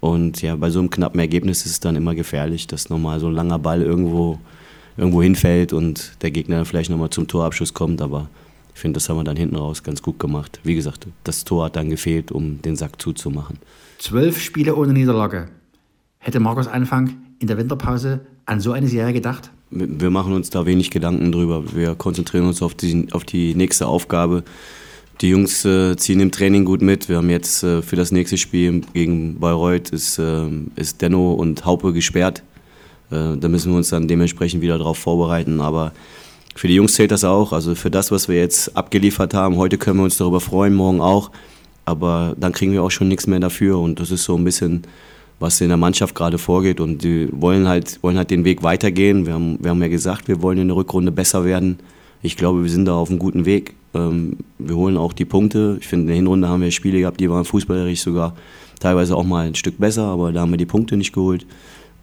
und 0.00 0.42
ja, 0.42 0.56
bei 0.56 0.70
so 0.70 0.78
einem 0.78 0.90
knappen 0.90 1.18
Ergebnis 1.18 1.64
ist 1.66 1.72
es 1.72 1.80
dann 1.80 1.96
immer 1.96 2.14
gefährlich, 2.14 2.66
dass 2.66 2.90
nochmal 2.90 3.18
so 3.18 3.28
ein 3.28 3.34
langer 3.34 3.58
Ball 3.58 3.82
irgendwo, 3.82 4.38
irgendwo 4.96 5.22
hinfällt 5.22 5.72
und 5.72 6.12
der 6.22 6.30
Gegner 6.30 6.64
vielleicht 6.64 6.90
nochmal 6.90 7.10
zum 7.10 7.26
Torabschuss 7.26 7.74
kommt, 7.74 8.00
aber 8.00 8.28
ich 8.76 8.82
finde, 8.82 8.98
das 8.98 9.08
haben 9.08 9.16
wir 9.16 9.24
dann 9.24 9.38
hinten 9.38 9.56
raus 9.56 9.82
ganz 9.82 10.02
gut 10.02 10.18
gemacht. 10.18 10.60
Wie 10.62 10.74
gesagt, 10.74 11.06
das 11.24 11.44
Tor 11.44 11.64
hat 11.64 11.76
dann 11.76 11.88
gefehlt, 11.88 12.30
um 12.30 12.60
den 12.60 12.76
Sack 12.76 13.00
zuzumachen. 13.00 13.56
Zwölf 13.96 14.38
Spiele 14.38 14.76
ohne 14.76 14.92
Niederlage. 14.92 15.48
Hätte 16.18 16.40
Markus 16.40 16.68
Anfang 16.68 17.14
in 17.38 17.46
der 17.46 17.56
Winterpause 17.56 18.20
an 18.44 18.60
so 18.60 18.72
eine 18.72 18.86
Serie 18.86 19.14
gedacht? 19.14 19.50
Wir 19.70 20.10
machen 20.10 20.34
uns 20.34 20.50
da 20.50 20.66
wenig 20.66 20.90
Gedanken 20.90 21.32
drüber. 21.32 21.74
Wir 21.74 21.94
konzentrieren 21.94 22.46
uns 22.46 22.60
auf 22.60 22.74
die, 22.74 23.08
auf 23.12 23.24
die 23.24 23.54
nächste 23.54 23.86
Aufgabe. 23.86 24.44
Die 25.22 25.30
Jungs 25.30 25.64
äh, 25.64 25.96
ziehen 25.96 26.20
im 26.20 26.30
Training 26.30 26.66
gut 26.66 26.82
mit. 26.82 27.08
Wir 27.08 27.16
haben 27.16 27.30
jetzt 27.30 27.62
äh, 27.62 27.80
für 27.80 27.96
das 27.96 28.12
nächste 28.12 28.36
Spiel 28.36 28.82
gegen 28.92 29.40
Bayreuth 29.40 29.88
ist, 29.88 30.18
äh, 30.18 30.50
ist 30.74 31.00
Denno 31.00 31.32
und 31.32 31.64
Haupe 31.64 31.94
gesperrt. 31.94 32.42
Äh, 33.10 33.38
da 33.38 33.48
müssen 33.48 33.72
wir 33.72 33.78
uns 33.78 33.88
dann 33.88 34.06
dementsprechend 34.06 34.60
wieder 34.60 34.76
darauf 34.76 34.98
vorbereiten. 34.98 35.62
Aber 35.62 35.92
für 36.56 36.68
die 36.68 36.74
Jungs 36.74 36.94
zählt 36.94 37.10
das 37.10 37.22
auch. 37.22 37.52
Also 37.52 37.74
für 37.74 37.90
das, 37.90 38.10
was 38.10 38.28
wir 38.28 38.36
jetzt 38.36 38.76
abgeliefert 38.76 39.34
haben, 39.34 39.56
heute 39.56 39.76
können 39.76 39.98
wir 39.98 40.04
uns 40.04 40.16
darüber 40.16 40.40
freuen, 40.40 40.74
morgen 40.74 41.00
auch. 41.00 41.30
Aber 41.84 42.34
dann 42.38 42.52
kriegen 42.52 42.72
wir 42.72 42.82
auch 42.82 42.90
schon 42.90 43.08
nichts 43.08 43.26
mehr 43.26 43.40
dafür. 43.40 43.78
Und 43.78 44.00
das 44.00 44.10
ist 44.10 44.24
so 44.24 44.36
ein 44.36 44.44
bisschen, 44.44 44.82
was 45.38 45.60
in 45.60 45.68
der 45.68 45.76
Mannschaft 45.76 46.14
gerade 46.14 46.38
vorgeht. 46.38 46.80
Und 46.80 47.04
die 47.04 47.28
wollen 47.30 47.68
halt, 47.68 48.02
wollen 48.02 48.16
halt 48.16 48.30
den 48.30 48.44
Weg 48.44 48.62
weitergehen. 48.62 49.26
Wir 49.26 49.34
haben, 49.34 49.58
wir 49.60 49.70
haben 49.70 49.82
ja 49.82 49.88
gesagt, 49.88 50.28
wir 50.28 50.40
wollen 50.40 50.58
in 50.58 50.68
der 50.68 50.76
Rückrunde 50.76 51.12
besser 51.12 51.44
werden. 51.44 51.78
Ich 52.22 52.36
glaube, 52.36 52.62
wir 52.62 52.70
sind 52.70 52.86
da 52.86 52.94
auf 52.94 53.10
einem 53.10 53.18
guten 53.18 53.44
Weg. 53.44 53.74
Ähm, 53.94 54.38
wir 54.58 54.76
holen 54.76 54.96
auch 54.96 55.12
die 55.12 55.26
Punkte. 55.26 55.76
Ich 55.80 55.86
finde, 55.86 56.04
in 56.04 56.06
der 56.08 56.16
Hinrunde 56.16 56.48
haben 56.48 56.62
wir 56.62 56.70
Spiele 56.70 57.00
gehabt, 57.00 57.20
die 57.20 57.30
waren 57.30 57.44
fußballerisch 57.44 58.00
sogar 58.00 58.34
teilweise 58.80 59.14
auch 59.14 59.24
mal 59.24 59.46
ein 59.46 59.54
Stück 59.54 59.78
besser, 59.78 60.04
aber 60.04 60.32
da 60.32 60.40
haben 60.40 60.50
wir 60.50 60.58
die 60.58 60.66
Punkte 60.66 60.96
nicht 60.96 61.12
geholt. 61.12 61.46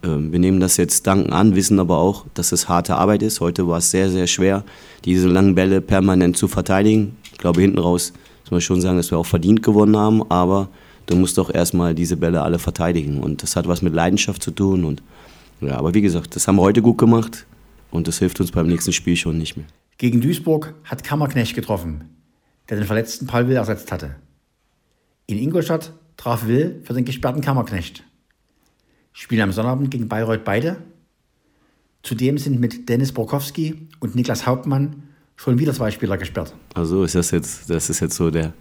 Ähm, 0.04 0.32
wir 0.32 0.38
nehmen 0.38 0.60
das 0.60 0.76
jetzt 0.76 1.06
danken 1.06 1.32
an, 1.32 1.56
wissen 1.56 1.80
aber 1.80 1.98
auch, 1.98 2.26
dass 2.34 2.52
es 2.52 2.68
harte 2.68 2.96
Arbeit 2.96 3.22
ist. 3.22 3.40
Heute 3.40 3.66
war 3.66 3.78
es 3.78 3.90
sehr, 3.90 4.10
sehr 4.10 4.26
schwer, 4.26 4.64
diese 5.04 5.28
langen 5.28 5.54
Bälle 5.54 5.80
permanent 5.80 6.36
zu 6.36 6.46
verteidigen. 6.46 7.16
Ich 7.32 7.38
glaube, 7.38 7.60
hinten 7.60 7.78
raus 7.78 8.12
muss 8.42 8.50
man 8.50 8.60
schon 8.60 8.80
sagen, 8.80 8.98
dass 8.98 9.10
wir 9.10 9.18
auch 9.18 9.26
verdient 9.26 9.62
gewonnen 9.62 9.96
haben, 9.96 10.22
aber 10.30 10.68
du 11.06 11.16
musst 11.16 11.38
doch 11.38 11.52
erstmal 11.52 11.94
diese 11.94 12.16
Bälle 12.16 12.42
alle 12.42 12.58
verteidigen. 12.58 13.22
Und 13.22 13.42
das 13.42 13.56
hat 13.56 13.66
was 13.66 13.80
mit 13.80 13.94
Leidenschaft 13.94 14.42
zu 14.42 14.50
tun 14.50 14.84
und 14.84 15.02
ja, 15.60 15.76
aber 15.76 15.94
wie 15.94 16.02
gesagt, 16.02 16.36
das 16.36 16.46
haben 16.46 16.56
wir 16.56 16.62
heute 16.62 16.82
gut 16.82 16.98
gemacht 16.98 17.46
und 17.90 18.06
das 18.06 18.18
hilft 18.18 18.40
uns 18.40 18.50
beim 18.50 18.66
nächsten 18.66 18.92
Spiel 18.92 19.16
schon 19.16 19.38
nicht 19.38 19.56
mehr. 19.56 19.66
Gegen 19.96 20.20
Duisburg 20.20 20.74
hat 20.84 21.04
Kammerknecht 21.04 21.54
getroffen, 21.54 22.04
der 22.68 22.76
den 22.76 22.86
verletzten 22.86 23.26
Paul 23.26 23.48
Will 23.48 23.56
ersetzt 23.56 23.92
hatte. 23.92 24.16
In 25.26 25.38
Ingolstadt 25.38 25.92
traf 26.16 26.46
Will 26.46 26.82
für 26.84 26.92
den 26.92 27.04
gesperrten 27.04 27.40
Kammerknecht. 27.40 28.04
Spielen 29.16 29.42
am 29.42 29.52
Sonnabend 29.52 29.92
gegen 29.92 30.08
Bayreuth 30.08 30.44
beide. 30.44 30.76
Zudem 32.02 32.36
sind 32.36 32.58
mit 32.58 32.88
Dennis 32.88 33.12
Borkowski 33.12 33.86
und 34.00 34.16
Niklas 34.16 34.44
Hauptmann 34.44 35.04
schon 35.36 35.60
wieder 35.60 35.72
zwei 35.72 35.92
Spieler 35.92 36.18
gesperrt. 36.18 36.52
Also 36.74 37.04
ist 37.04 37.14
das 37.14 37.30
jetzt, 37.30 37.70
das 37.70 37.88
ist 37.90 38.00
jetzt 38.00 38.16
so 38.16 38.32
der, 38.32 38.52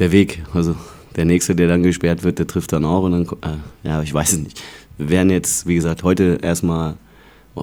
der 0.00 0.10
Weg. 0.10 0.42
Also 0.52 0.74
der 1.14 1.24
nächste, 1.24 1.54
der 1.54 1.68
dann 1.68 1.84
gesperrt 1.84 2.24
wird, 2.24 2.40
der 2.40 2.48
trifft 2.48 2.72
dann 2.72 2.84
auch 2.84 3.04
und 3.04 3.12
dann, 3.12 3.22
äh, 3.42 3.88
ja, 3.88 4.02
ich 4.02 4.12
weiß 4.12 4.32
es 4.32 4.38
nicht. 4.40 4.60
Wir 4.98 5.10
werden 5.10 5.30
jetzt, 5.30 5.68
wie 5.68 5.76
gesagt, 5.76 6.02
heute 6.02 6.40
erstmal 6.42 6.96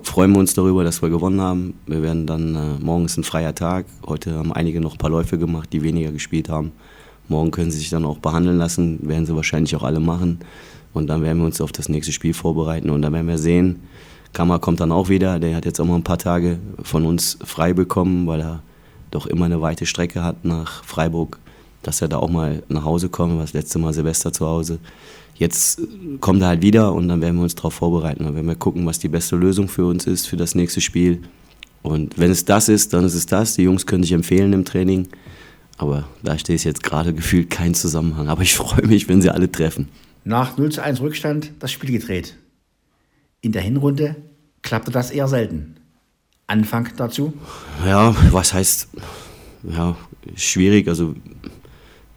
freuen 0.03 0.31
wir 0.31 0.39
uns 0.39 0.53
darüber, 0.53 0.85
dass 0.85 1.01
wir 1.01 1.09
gewonnen 1.09 1.41
haben. 1.41 1.73
Wir 1.85 2.01
werden 2.01 2.27
dann, 2.27 2.55
äh, 2.55 2.81
morgen 2.81 3.05
ist 3.05 3.17
ein 3.17 3.25
freier 3.25 3.53
Tag. 3.53 3.87
Heute 4.07 4.37
haben 4.37 4.53
einige 4.53 4.79
noch 4.79 4.93
ein 4.93 4.99
paar 4.99 5.09
Läufe 5.09 5.37
gemacht, 5.37 5.73
die 5.73 5.83
weniger 5.83 6.13
gespielt 6.13 6.47
haben. 6.47 6.71
Morgen 7.27 7.51
können 7.51 7.71
sie 7.71 7.79
sich 7.79 7.89
dann 7.89 8.05
auch 8.05 8.19
behandeln 8.19 8.57
lassen, 8.57 8.99
werden 9.05 9.25
sie 9.25 9.35
wahrscheinlich 9.35 9.75
auch 9.75 9.83
alle 9.83 9.99
machen. 9.99 10.39
Und 10.93 11.07
dann 11.07 11.21
werden 11.21 11.39
wir 11.39 11.45
uns 11.45 11.61
auf 11.61 11.71
das 11.71 11.89
nächste 11.89 12.11
Spiel 12.11 12.33
vorbereiten 12.33 12.89
und 12.89 13.01
dann 13.01 13.13
werden 13.13 13.27
wir 13.27 13.37
sehen. 13.37 13.81
Kammer 14.33 14.59
kommt 14.59 14.79
dann 14.79 14.91
auch 14.91 15.09
wieder, 15.09 15.39
der 15.39 15.55
hat 15.55 15.65
jetzt 15.65 15.79
auch 15.79 15.85
mal 15.85 15.95
ein 15.95 16.03
paar 16.03 16.17
Tage 16.17 16.59
von 16.83 17.05
uns 17.05 17.37
frei 17.43 17.73
bekommen, 17.73 18.27
weil 18.27 18.41
er 18.41 18.63
doch 19.09 19.25
immer 19.25 19.45
eine 19.45 19.61
weite 19.61 19.85
Strecke 19.85 20.23
hat 20.23 20.45
nach 20.45 20.83
Freiburg, 20.83 21.39
dass 21.83 22.01
er 22.01 22.07
da 22.07 22.17
auch 22.17 22.29
mal 22.29 22.63
nach 22.69 22.85
Hause 22.85 23.09
kommt, 23.09 23.41
das 23.41 23.53
letzte 23.53 23.79
Mal 23.79 23.93
Silvester 23.93 24.31
zu 24.31 24.47
Hause. 24.47 24.79
Jetzt 25.35 25.81
kommt 26.19 26.41
er 26.41 26.49
halt 26.49 26.61
wieder 26.61 26.93
und 26.93 27.07
dann 27.07 27.19
werden 27.21 27.37
wir 27.37 27.43
uns 27.43 27.55
darauf 27.55 27.73
vorbereiten. 27.73 28.23
Dann 28.23 28.35
werden 28.35 28.47
wir 28.47 28.55
gucken, 28.55 28.85
was 28.85 28.99
die 28.99 29.07
beste 29.07 29.35
Lösung 29.35 29.67
für 29.67 29.85
uns 29.85 30.05
ist 30.05 30.27
für 30.27 30.37
das 30.37 30.55
nächste 30.55 30.81
Spiel. 30.81 31.23
Und 31.81 32.17
wenn 32.19 32.31
es 32.31 32.45
das 32.45 32.69
ist, 32.69 32.93
dann 32.93 33.03
ist 33.05 33.15
es 33.15 33.25
das. 33.25 33.55
Die 33.55 33.63
Jungs 33.63 33.85
können 33.85 34.03
sich 34.03 34.11
empfehlen 34.11 34.53
im 34.53 34.65
Training. 34.65 35.07
Aber 35.77 36.05
da 36.21 36.37
steht 36.37 36.63
jetzt 36.63 36.83
gerade 36.83 37.13
gefühlt 37.15 37.49
kein 37.49 37.73
Zusammenhang. 37.73 38.29
Aber 38.29 38.43
ich 38.43 38.53
freue 38.53 38.85
mich, 38.85 39.09
wenn 39.09 39.21
sie 39.21 39.31
alle 39.31 39.51
treffen. 39.51 39.89
Nach 40.23 40.57
0 40.57 40.71
zu 40.71 40.83
1 40.83 41.01
Rückstand 41.01 41.51
das 41.59 41.71
Spiel 41.71 41.91
gedreht. 41.91 42.37
In 43.41 43.51
der 43.51 43.63
Hinrunde 43.63 44.15
klappte 44.61 44.91
das 44.91 45.09
eher 45.09 45.27
selten. 45.27 45.77
Anfang 46.45 46.89
dazu? 46.95 47.33
Ja, 47.85 48.15
was 48.31 48.53
heißt, 48.53 48.89
ja, 49.63 49.95
schwierig. 50.35 50.87
Also, 50.87 51.15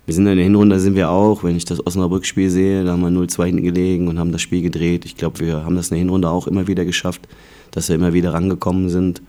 wir 0.05 0.13
sind 0.13 0.27
in 0.27 0.37
der 0.37 0.45
Hinrunde, 0.45 0.79
sind 0.81 0.97
wir 0.97 1.09
auch. 1.09 1.45
Wenn 1.45 1.57
ich 1.57 1.65
das 1.65 1.87
Osnabrück-Spiel 1.87 2.51
sehe, 2.51 2.85
da 2.85 2.93
haben 2.93 3.01
wir 3.01 3.09
0-2 3.09 3.47
hinten 3.47 4.09
und 4.09 4.19
haben 4.19 4.33
das 4.33 4.43
Spiel 4.43 4.61
gedreht. 4.61 5.07
Ich 5.07 5.17
glaube, 5.17 5.41
wir 5.41 5.65
haben 5.65 5.77
das 5.77 5.87
in 5.87 5.95
der 5.95 6.01
Hinrunde 6.01 6.29
auch 6.29 6.47
immer 6.47 6.67
wieder 6.67 6.85
geschafft, 6.85 7.27
dass 7.71 7.89
wir 7.89 7.97
immer 7.97 8.13
wieder 8.13 8.35
rangekommen 8.35 8.91
sind. 8.91 9.23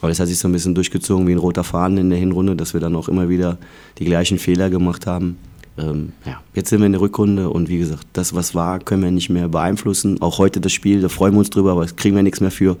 Aber 0.00 0.08
das 0.08 0.20
hat 0.20 0.28
sich 0.28 0.38
so 0.38 0.48
ein 0.48 0.52
bisschen 0.52 0.74
durchgezogen 0.74 1.26
wie 1.26 1.32
ein 1.32 1.38
roter 1.38 1.64
Faden 1.64 1.96
in 1.96 2.10
der 2.10 2.18
Hinrunde, 2.18 2.54
dass 2.54 2.74
wir 2.74 2.80
dann 2.80 2.96
auch 2.96 3.08
immer 3.08 3.30
wieder 3.30 3.56
die 3.98 4.04
gleichen 4.04 4.38
Fehler 4.38 4.68
gemacht 4.68 5.06
haben 5.06 5.38
ähm, 5.80 6.12
ja, 6.24 6.40
jetzt 6.54 6.70
sind 6.70 6.80
wir 6.80 6.86
in 6.86 6.92
der 6.92 7.00
Rückrunde 7.00 7.50
und 7.50 7.68
wie 7.68 7.78
gesagt, 7.78 8.06
das, 8.12 8.34
was 8.34 8.54
war, 8.54 8.78
können 8.78 9.02
wir 9.02 9.10
nicht 9.10 9.30
mehr 9.30 9.48
beeinflussen. 9.48 10.20
Auch 10.20 10.38
heute 10.38 10.60
das 10.60 10.72
Spiel, 10.72 11.00
da 11.00 11.08
freuen 11.08 11.34
wir 11.34 11.38
uns 11.38 11.50
drüber, 11.50 11.72
aber 11.72 11.86
kriegen 11.86 12.16
wir 12.16 12.22
nichts 12.22 12.40
mehr 12.40 12.50
für. 12.50 12.76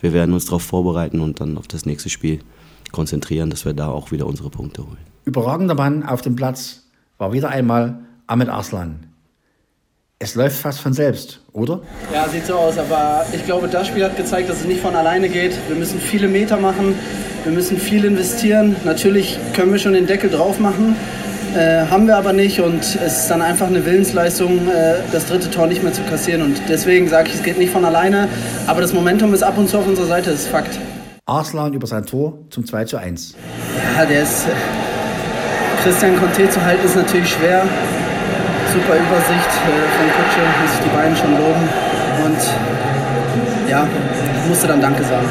Wir 0.00 0.12
werden 0.12 0.34
uns 0.34 0.46
darauf 0.46 0.62
vorbereiten 0.62 1.20
und 1.20 1.40
dann 1.40 1.58
auf 1.58 1.66
das 1.66 1.86
nächste 1.86 2.08
Spiel 2.10 2.40
konzentrieren, 2.92 3.50
dass 3.50 3.64
wir 3.64 3.72
da 3.72 3.88
auch 3.88 4.12
wieder 4.12 4.26
unsere 4.26 4.50
Punkte 4.50 4.82
holen. 4.82 4.98
Überragender 5.24 5.74
Mann 5.74 6.02
auf 6.02 6.22
dem 6.22 6.36
Platz 6.36 6.84
war 7.18 7.32
wieder 7.32 7.48
einmal 7.48 7.98
Ahmed 8.26 8.48
Arslan. 8.48 9.06
Es 10.18 10.34
läuft 10.34 10.56
fast 10.56 10.80
von 10.80 10.94
selbst, 10.94 11.42
oder? 11.52 11.82
Ja, 12.12 12.26
sieht 12.28 12.46
so 12.46 12.54
aus, 12.54 12.78
aber 12.78 13.26
ich 13.34 13.44
glaube, 13.44 13.68
das 13.68 13.88
Spiel 13.88 14.04
hat 14.04 14.16
gezeigt, 14.16 14.48
dass 14.48 14.60
es 14.60 14.66
nicht 14.66 14.80
von 14.80 14.94
alleine 14.94 15.28
geht. 15.28 15.52
Wir 15.68 15.76
müssen 15.76 16.00
viele 16.00 16.26
Meter 16.26 16.56
machen, 16.56 16.94
wir 17.44 17.52
müssen 17.52 17.76
viel 17.76 18.02
investieren. 18.04 18.76
Natürlich 18.84 19.38
können 19.52 19.72
wir 19.72 19.78
schon 19.78 19.92
den 19.92 20.06
Deckel 20.06 20.30
drauf 20.30 20.58
machen, 20.58 20.96
äh, 21.56 21.86
haben 21.90 22.06
wir 22.06 22.16
aber 22.16 22.32
nicht 22.32 22.60
und 22.60 22.80
es 22.80 23.20
ist 23.20 23.28
dann 23.28 23.40
einfach 23.40 23.66
eine 23.66 23.84
Willensleistung, 23.84 24.68
äh, 24.68 24.96
das 25.10 25.26
dritte 25.26 25.50
Tor 25.50 25.66
nicht 25.66 25.82
mehr 25.82 25.92
zu 25.92 26.02
kassieren. 26.02 26.42
Und 26.42 26.60
deswegen 26.68 27.08
sage 27.08 27.28
ich, 27.28 27.34
es 27.36 27.42
geht 27.42 27.58
nicht 27.58 27.72
von 27.72 27.84
alleine, 27.84 28.28
aber 28.66 28.82
das 28.82 28.92
Momentum 28.92 29.32
ist 29.32 29.42
ab 29.42 29.56
und 29.56 29.68
zu 29.68 29.78
auf 29.78 29.86
unserer 29.86 30.06
Seite, 30.06 30.30
das 30.30 30.40
ist 30.40 30.48
Fakt. 30.48 30.78
Arslan 31.24 31.72
über 31.72 31.86
sein 31.86 32.04
Tor 32.04 32.38
zum 32.50 32.66
2 32.66 32.84
zu 32.84 32.98
1. 32.98 33.34
Ja, 33.96 34.04
der 34.04 34.22
ist. 34.22 34.46
Äh, 34.46 34.50
Christian 35.82 36.16
Conte 36.18 36.48
zu 36.50 36.62
halten 36.62 36.84
ist 36.84 36.96
natürlich 36.96 37.30
schwer. 37.30 37.62
Super 38.72 38.96
Übersicht 38.96 39.48
äh, 39.48 39.98
von 39.98 40.06
Kutsche, 40.10 40.40
muss 40.62 40.72
ich 40.74 40.84
die 40.84 40.96
beiden 40.96 41.16
schon 41.16 41.32
loben. 41.32 41.68
Und 42.24 43.70
ja, 43.70 43.86
musste 44.48 44.66
dann 44.66 44.80
Danke 44.80 45.02
sagen. 45.04 45.26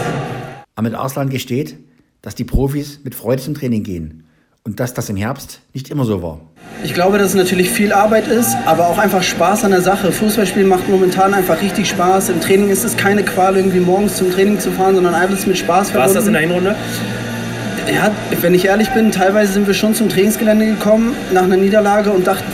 Ahmed 0.76 0.96
Arslan 0.96 1.30
gesteht, 1.30 1.78
dass 2.22 2.36
die 2.36 2.46
Profis 2.46 3.02
mit 3.04 3.16
Freude 3.16 3.42
zum 3.42 3.54
Training 3.54 3.84
gehen 3.84 4.25
und 4.66 4.80
dass 4.80 4.96
das 4.96 5.10
im 5.10 5.16
Herbst 5.16 5.60
nicht 5.74 5.90
immer 5.92 6.06
so 6.06 6.24
war. 6.24 6.40
Ich 6.84 6.96
glaube, 6.96 7.20
dass 7.20 7.30
es 7.30 7.36
natürlich 7.36 7.70
viel 7.70 7.94
Arbeit 7.94 8.28
ist, 8.28 8.58
aber 8.66 8.88
auch 8.88 8.98
einfach 8.98 9.22
Spaß 9.22 9.64
an 9.64 9.72
der 9.72 9.82
Sache. 9.82 10.12
Fußballspielen 10.12 10.68
macht 10.68 10.90
momentan 10.90 11.36
einfach 11.36 11.62
richtig 11.62 11.88
Spaß. 11.88 12.30
Im 12.30 12.42
Training 12.42 12.70
ist 12.70 12.84
es 12.84 12.98
keine 12.98 13.24
Qual, 13.24 13.56
irgendwie 13.56 13.80
morgens 13.80 14.18
zum 14.18 14.32
Training 14.32 14.60
zu 14.60 14.72
fahren, 14.72 14.96
sondern 14.96 15.14
alles 15.14 15.46
mit 15.46 15.58
Spaß 15.58 15.92
verbunden. 15.92 16.00
War 16.00 16.08
es 16.08 16.14
das 16.14 16.28
in 16.28 16.34
der 16.34 16.42
Hinrunde? 16.42 16.76
Ja, 17.94 18.12
wenn 18.42 18.56
ich 18.56 18.66
ehrlich 18.66 18.90
bin, 18.90 19.12
teilweise 19.12 19.54
sind 19.54 19.68
wir 19.68 19.76
schon 19.76 19.94
zum 19.94 20.10
Trainingsgelände 20.10 20.66
gekommen 20.66 21.16
nach 21.32 21.44
einer 21.44 21.58
Niederlage 21.58 22.10
und 22.10 22.26
dachten, 22.26 22.52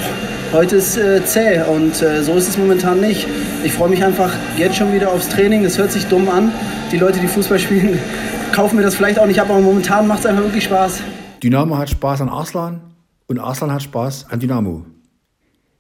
heute 0.52 0.76
ist 0.76 0.98
äh, 0.98 1.24
zäh 1.24 1.62
und 1.62 2.02
äh, 2.02 2.22
so 2.24 2.36
ist 2.36 2.50
es 2.50 2.58
momentan 2.58 3.00
nicht. 3.00 3.26
Ich 3.64 3.72
freue 3.72 3.90
mich 3.90 4.04
einfach 4.04 4.34
jetzt 4.58 4.76
schon 4.76 4.92
wieder 4.92 5.14
aufs 5.14 5.30
Training. 5.30 5.64
Das 5.64 5.78
hört 5.78 5.94
sich 5.94 6.06
dumm 6.08 6.28
an. 6.28 6.52
Die 6.92 6.98
Leute, 6.98 7.22
die 7.22 7.28
Fußball 7.28 7.60
spielen, 7.60 7.98
kaufen 8.52 8.76
mir 8.76 8.82
das 8.82 8.96
vielleicht 8.96 9.18
auch 9.18 9.28
nicht 9.28 9.40
ab, 9.40 9.50
aber 9.50 9.62
momentan 9.62 10.08
macht 10.08 10.20
es 10.20 10.26
einfach 10.26 10.44
wirklich 10.44 10.66
Spaß. 10.66 11.00
Dynamo 11.42 11.76
hat 11.76 11.90
Spaß 11.90 12.22
an 12.22 12.30
Arslan 12.30 12.82
und 13.26 13.40
Arslan 13.40 13.74
hat 13.74 13.82
Spaß 13.82 14.28
an 14.30 14.40
Dynamo. 14.40 14.86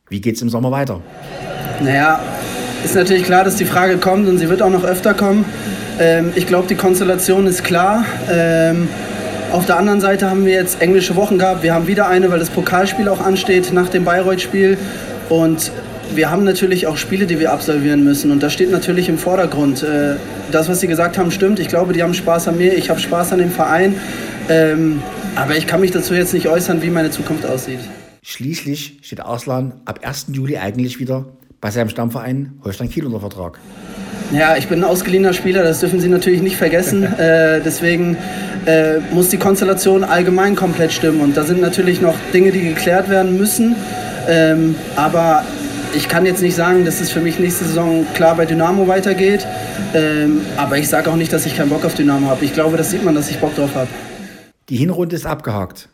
Wie 0.09 0.19
geht 0.19 0.35
es 0.35 0.41
im 0.41 0.49
Sommer 0.49 0.71
weiter? 0.71 1.01
Naja, 1.83 2.19
ist 2.83 2.95
natürlich 2.95 3.23
klar, 3.23 3.43
dass 3.43 3.57
die 3.57 3.65
Frage 3.65 3.97
kommt 3.97 4.27
und 4.27 4.39
sie 4.39 4.49
wird 4.49 4.63
auch 4.63 4.71
noch 4.71 4.83
öfter 4.83 5.13
kommen. 5.13 5.45
Ähm, 5.99 6.31
ich 6.35 6.47
glaube, 6.47 6.67
die 6.67 6.75
Konstellation 6.75 7.45
ist 7.45 7.63
klar. 7.63 8.05
Ähm, 8.31 8.87
auf 9.51 9.67
der 9.67 9.77
anderen 9.77 10.01
Seite 10.01 10.31
haben 10.31 10.45
wir 10.45 10.53
jetzt 10.53 10.81
englische 10.81 11.15
Wochen 11.15 11.37
gehabt. 11.37 11.61
Wir 11.61 11.75
haben 11.75 11.85
wieder 11.85 12.07
eine, 12.07 12.31
weil 12.31 12.39
das 12.39 12.49
Pokalspiel 12.49 13.07
auch 13.07 13.21
ansteht 13.21 13.71
nach 13.71 13.89
dem 13.89 14.03
Bayreuth-Spiel. 14.03 14.79
Und 15.29 15.71
wir 16.15 16.31
haben 16.31 16.43
natürlich 16.43 16.87
auch 16.87 16.97
Spiele, 16.97 17.27
die 17.27 17.39
wir 17.39 17.51
absolvieren 17.51 18.03
müssen. 18.03 18.31
Und 18.31 18.41
das 18.41 18.51
steht 18.51 18.71
natürlich 18.71 19.09
im 19.09 19.19
Vordergrund. 19.19 19.83
Äh, 19.83 20.15
das, 20.51 20.69
was 20.69 20.79
Sie 20.79 20.87
gesagt 20.87 21.19
haben, 21.19 21.29
stimmt. 21.29 21.59
Ich 21.59 21.67
glaube, 21.67 21.93
die 21.93 22.01
haben 22.01 22.15
Spaß 22.15 22.47
an 22.47 22.57
mir. 22.57 22.73
Ich 22.73 22.89
habe 22.89 22.99
Spaß 22.99 23.33
an 23.33 23.39
dem 23.39 23.51
Verein. 23.51 23.95
Ähm, 24.51 25.01
aber 25.35 25.55
ich 25.55 25.65
kann 25.65 25.79
mich 25.79 25.91
dazu 25.91 26.13
jetzt 26.13 26.33
nicht 26.33 26.47
äußern, 26.47 26.81
wie 26.81 26.89
meine 26.89 27.09
Zukunft 27.09 27.45
aussieht. 27.45 27.79
Schließlich 28.21 28.99
steht 29.01 29.21
Arslan 29.21 29.73
ab 29.85 30.01
1. 30.03 30.27
Juli 30.33 30.57
eigentlich 30.57 30.99
wieder 30.99 31.25
bei 31.61 31.71
seinem 31.71 31.89
Stammverein 31.89 32.59
Holstein 32.63 32.89
Kiel 32.89 33.05
unter 33.05 33.21
Vertrag. 33.21 33.59
Ja, 34.33 34.57
ich 34.57 34.67
bin 34.67 34.79
ein 34.79 34.83
ausgeliehener 34.83 35.33
Spieler, 35.33 35.63
das 35.63 35.79
dürfen 35.79 35.99
Sie 35.99 36.09
natürlich 36.09 36.41
nicht 36.41 36.57
vergessen. 36.57 37.03
äh, 37.17 37.61
deswegen 37.61 38.17
äh, 38.65 38.99
muss 39.11 39.29
die 39.29 39.37
Konstellation 39.37 40.03
allgemein 40.03 40.55
komplett 40.55 40.91
stimmen. 40.91 41.21
Und 41.21 41.37
da 41.37 41.43
sind 41.43 41.61
natürlich 41.61 42.01
noch 42.01 42.15
Dinge, 42.33 42.51
die 42.51 42.61
geklärt 42.61 43.09
werden 43.09 43.37
müssen. 43.37 43.75
Ähm, 44.27 44.75
aber 44.95 45.43
ich 45.93 46.07
kann 46.07 46.25
jetzt 46.25 46.41
nicht 46.41 46.55
sagen, 46.55 46.85
dass 46.85 47.01
es 47.01 47.09
für 47.09 47.21
mich 47.21 47.39
nächste 47.39 47.65
Saison 47.65 48.05
klar 48.13 48.35
bei 48.35 48.45
Dynamo 48.45 48.87
weitergeht. 48.87 49.45
Ähm, 49.93 50.41
aber 50.57 50.77
ich 50.77 50.89
sage 50.89 51.09
auch 51.09 51.15
nicht, 51.15 51.31
dass 51.33 51.45
ich 51.45 51.55
keinen 51.55 51.69
Bock 51.69 51.85
auf 51.85 51.95
Dynamo 51.95 52.27
habe. 52.27 52.43
Ich 52.45 52.53
glaube, 52.53 52.77
das 52.77 52.91
sieht 52.91 53.03
man, 53.03 53.15
dass 53.15 53.29
ich 53.29 53.39
Bock 53.39 53.55
drauf 53.55 53.75
habe. 53.75 53.89
Die 54.71 54.77
Hinrunde 54.77 55.17
ist 55.17 55.25
abgehakt. 55.25 55.89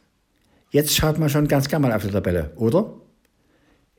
Jetzt 0.69 0.95
schaut 0.95 1.17
man 1.17 1.29
schon 1.29 1.47
ganz 1.47 1.67
gerne 1.67 1.87
mal 1.87 1.95
auf 1.95 2.03
die 2.03 2.11
Tabelle, 2.11 2.51
oder? 2.57 2.93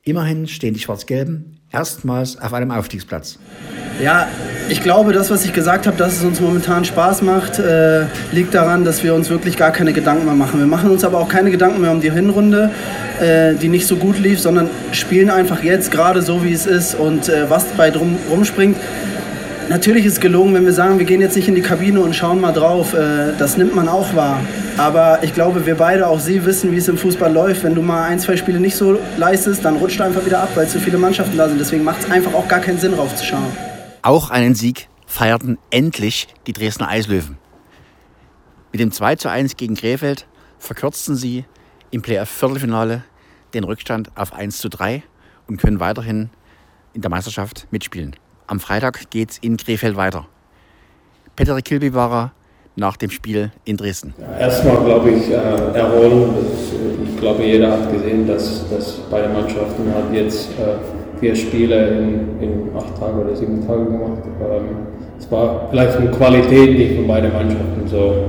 Immerhin 0.03 0.47
stehen 0.47 0.73
die 0.73 0.79
Schwarz-Gelben 0.79 1.59
erstmals 1.69 2.39
auf 2.39 2.53
einem 2.53 2.71
Aufstiegsplatz. 2.71 3.39
Ja, 4.01 4.29
ich 4.69 4.81
glaube, 4.81 5.11
das, 5.11 5.29
was 5.31 5.43
ich 5.43 5.51
gesagt 5.51 5.85
habe, 5.85 5.97
dass 5.97 6.13
es 6.13 6.23
uns 6.23 6.39
momentan 6.39 6.85
Spaß 6.85 7.23
macht, 7.23 7.59
äh, 7.59 8.05
liegt 8.31 8.53
daran, 8.53 8.85
dass 8.85 9.03
wir 9.03 9.13
uns 9.15 9.29
wirklich 9.29 9.57
gar 9.57 9.71
keine 9.71 9.91
Gedanken 9.91 10.23
mehr 10.23 10.35
machen. 10.35 10.61
Wir 10.61 10.67
machen 10.67 10.89
uns 10.91 11.03
aber 11.03 11.17
auch 11.17 11.27
keine 11.27 11.51
Gedanken 11.51 11.81
mehr 11.81 11.91
um 11.91 11.99
die 11.99 12.13
Hinrunde, 12.13 12.71
äh, 13.19 13.55
die 13.55 13.67
nicht 13.67 13.85
so 13.85 13.97
gut 13.97 14.17
lief, 14.17 14.39
sondern 14.39 14.69
spielen 14.93 15.29
einfach 15.29 15.61
jetzt 15.61 15.91
gerade 15.91 16.21
so, 16.21 16.45
wie 16.45 16.53
es 16.53 16.65
ist 16.65 16.95
und 16.95 17.27
äh, 17.27 17.49
was 17.49 17.65
bei 17.75 17.91
drum 17.91 18.17
rumspringt. 18.31 18.77
Natürlich 19.69 20.05
ist 20.05 20.13
es 20.13 20.19
gelungen, 20.19 20.55
wenn 20.55 20.65
wir 20.65 20.73
sagen, 20.73 20.97
wir 20.97 21.05
gehen 21.05 21.21
jetzt 21.21 21.35
nicht 21.35 21.47
in 21.47 21.53
die 21.53 21.61
Kabine 21.61 21.99
und 21.99 22.15
schauen 22.15 22.41
mal 22.41 22.53
drauf. 22.53 22.95
Äh, 22.95 23.33
das 23.37 23.55
nimmt 23.55 23.75
man 23.75 23.87
auch 23.87 24.15
wahr. 24.15 24.41
Aber 24.77 25.19
ich 25.21 25.35
glaube, 25.35 25.67
wir 25.67 25.75
beide, 25.75 26.07
auch 26.07 26.19
Sie, 26.19 26.43
wissen, 26.43 26.71
wie 26.71 26.77
es 26.77 26.87
im 26.87 26.97
Fußball 26.97 27.31
läuft. 27.31 27.63
Wenn 27.63 27.75
du 27.75 27.83
mal 27.83 28.07
ein, 28.07 28.19
zwei 28.19 28.35
Spiele 28.35 28.59
nicht 28.59 28.75
so 28.75 28.97
leistest, 29.17 29.63
dann 29.63 29.75
rutscht 29.75 29.99
du 29.99 30.03
einfach 30.05 30.25
wieder 30.25 30.41
ab, 30.41 30.49
weil 30.55 30.67
zu 30.67 30.79
viele 30.79 30.97
Mannschaften 30.97 31.37
da 31.37 31.47
sind. 31.47 31.59
Deswegen 31.59 31.83
macht 31.83 31.99
es 31.99 32.09
einfach 32.09 32.33
auch 32.33 32.47
gar 32.47 32.61
keinen 32.61 32.79
Sinn, 32.79 32.95
raufzuschauen. 32.95 33.45
Auch 34.01 34.31
einen 34.31 34.55
Sieg 34.55 34.89
feierten 35.05 35.59
endlich 35.69 36.27
die 36.47 36.53
Dresdner 36.53 36.87
Eislöwen. 36.87 37.37
Mit 38.71 38.81
dem 38.81 38.91
2 38.91 39.17
zu 39.17 39.29
1 39.29 39.55
gegen 39.55 39.75
Krefeld 39.75 40.25
verkürzten 40.57 41.15
sie 41.15 41.45
im 41.91 42.01
Playoff-Viertelfinale 42.01 43.03
den 43.53 43.63
Rückstand 43.63 44.09
auf 44.17 44.33
1 44.33 44.57
zu 44.57 44.69
3 44.69 45.03
und 45.47 45.57
können 45.57 45.79
weiterhin 45.79 46.31
in 46.93 47.01
der 47.01 47.11
Meisterschaft 47.11 47.67
mitspielen. 47.69 48.15
Am 48.49 48.59
Freitag 48.59 49.11
geht's 49.11 49.37
in 49.43 49.57
Krefeld 49.57 49.95
weiter. 49.95 50.25
Peter 51.35 51.61
Kilby 51.61 51.93
war 51.93 52.31
nach 52.75 52.97
dem 52.97 53.11
Spiel 53.11 53.51
in 53.63 53.77
Dresden. 53.77 54.15
Erstmal 54.39 54.83
glaube 54.83 55.11
ich, 55.11 55.29
äh, 55.29 55.35
erholen. 55.35 56.33
Das, 56.35 56.73
ich 57.07 57.19
glaube, 57.19 57.43
jeder 57.43 57.73
hat 57.73 57.91
gesehen, 57.93 58.25
dass, 58.25 58.67
dass 58.71 59.01
beide 59.11 59.29
Mannschaften 59.29 59.93
hat 59.93 60.11
jetzt 60.11 60.49
äh, 60.53 61.19
vier 61.19 61.35
Spiele 61.35 61.89
in, 61.89 62.41
in 62.41 62.69
acht 62.75 62.97
Tagen 62.97 63.19
oder 63.19 63.35
sieben 63.35 63.67
Tagen 63.67 63.85
gemacht. 63.85 64.23
Ähm, 64.41 64.63
es 65.19 65.31
war 65.31 65.67
vielleicht 65.69 65.97
eine 65.97 66.09
Qualität 66.09 66.75
nicht 66.75 66.95
von 66.95 67.07
beiden 67.07 67.31
Mannschaften 67.31 67.87
so, 67.87 68.25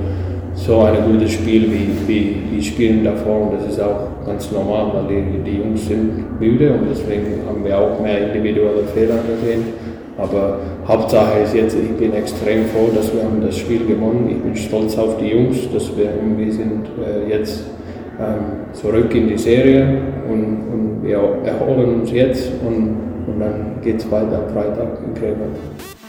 so 0.52 0.82
ein 0.82 1.02
gutes 1.02 1.32
Spiel 1.32 1.62
wie, 1.72 1.88
wie 2.06 2.56
die 2.58 2.62
Spielen 2.62 3.04
davor. 3.04 3.52
Und 3.52 3.58
das 3.58 3.72
ist 3.72 3.80
auch 3.80 4.26
ganz 4.26 4.52
normal, 4.52 4.92
weil 4.92 5.16
die, 5.16 5.50
die 5.50 5.56
Jungs 5.56 5.86
sind 5.86 6.38
müde 6.38 6.74
und 6.74 6.90
deswegen 6.90 7.40
haben 7.48 7.64
wir 7.64 7.78
auch 7.78 7.98
mehr 8.02 8.34
individuelle 8.34 8.84
Fehler 8.92 9.16
gesehen. 9.26 9.89
Aber 10.20 10.58
Hauptsache 10.86 11.40
ist 11.40 11.54
jetzt, 11.54 11.76
ich 11.76 11.96
bin 11.96 12.12
extrem 12.12 12.66
froh, 12.66 12.90
dass 12.94 13.12
wir 13.14 13.22
haben 13.22 13.40
das 13.40 13.56
Spiel 13.56 13.86
gewonnen. 13.86 14.28
Ich 14.30 14.42
bin 14.42 14.56
stolz 14.56 14.96
auf 14.98 15.16
die 15.18 15.28
Jungs, 15.28 15.56
dass 15.72 15.96
wir 15.96 16.06
irgendwie 16.14 16.50
sind 16.50 16.86
äh, 16.98 17.28
jetzt 17.30 17.64
ähm, 18.18 18.72
zurück 18.72 19.14
in 19.14 19.28
die 19.28 19.38
Serie 19.38 20.02
und, 20.28 20.44
und 20.72 21.00
wir 21.02 21.18
erholen 21.44 22.00
uns 22.00 22.12
jetzt 22.12 22.50
und, 22.66 22.96
und 23.26 23.40
dann 23.40 23.76
geht 23.82 23.98
es 23.98 24.10
weiter 24.10 24.44
am 24.46 24.52
Freitag 24.52 24.98
in 25.06 25.14
Krefeld. 25.14 25.99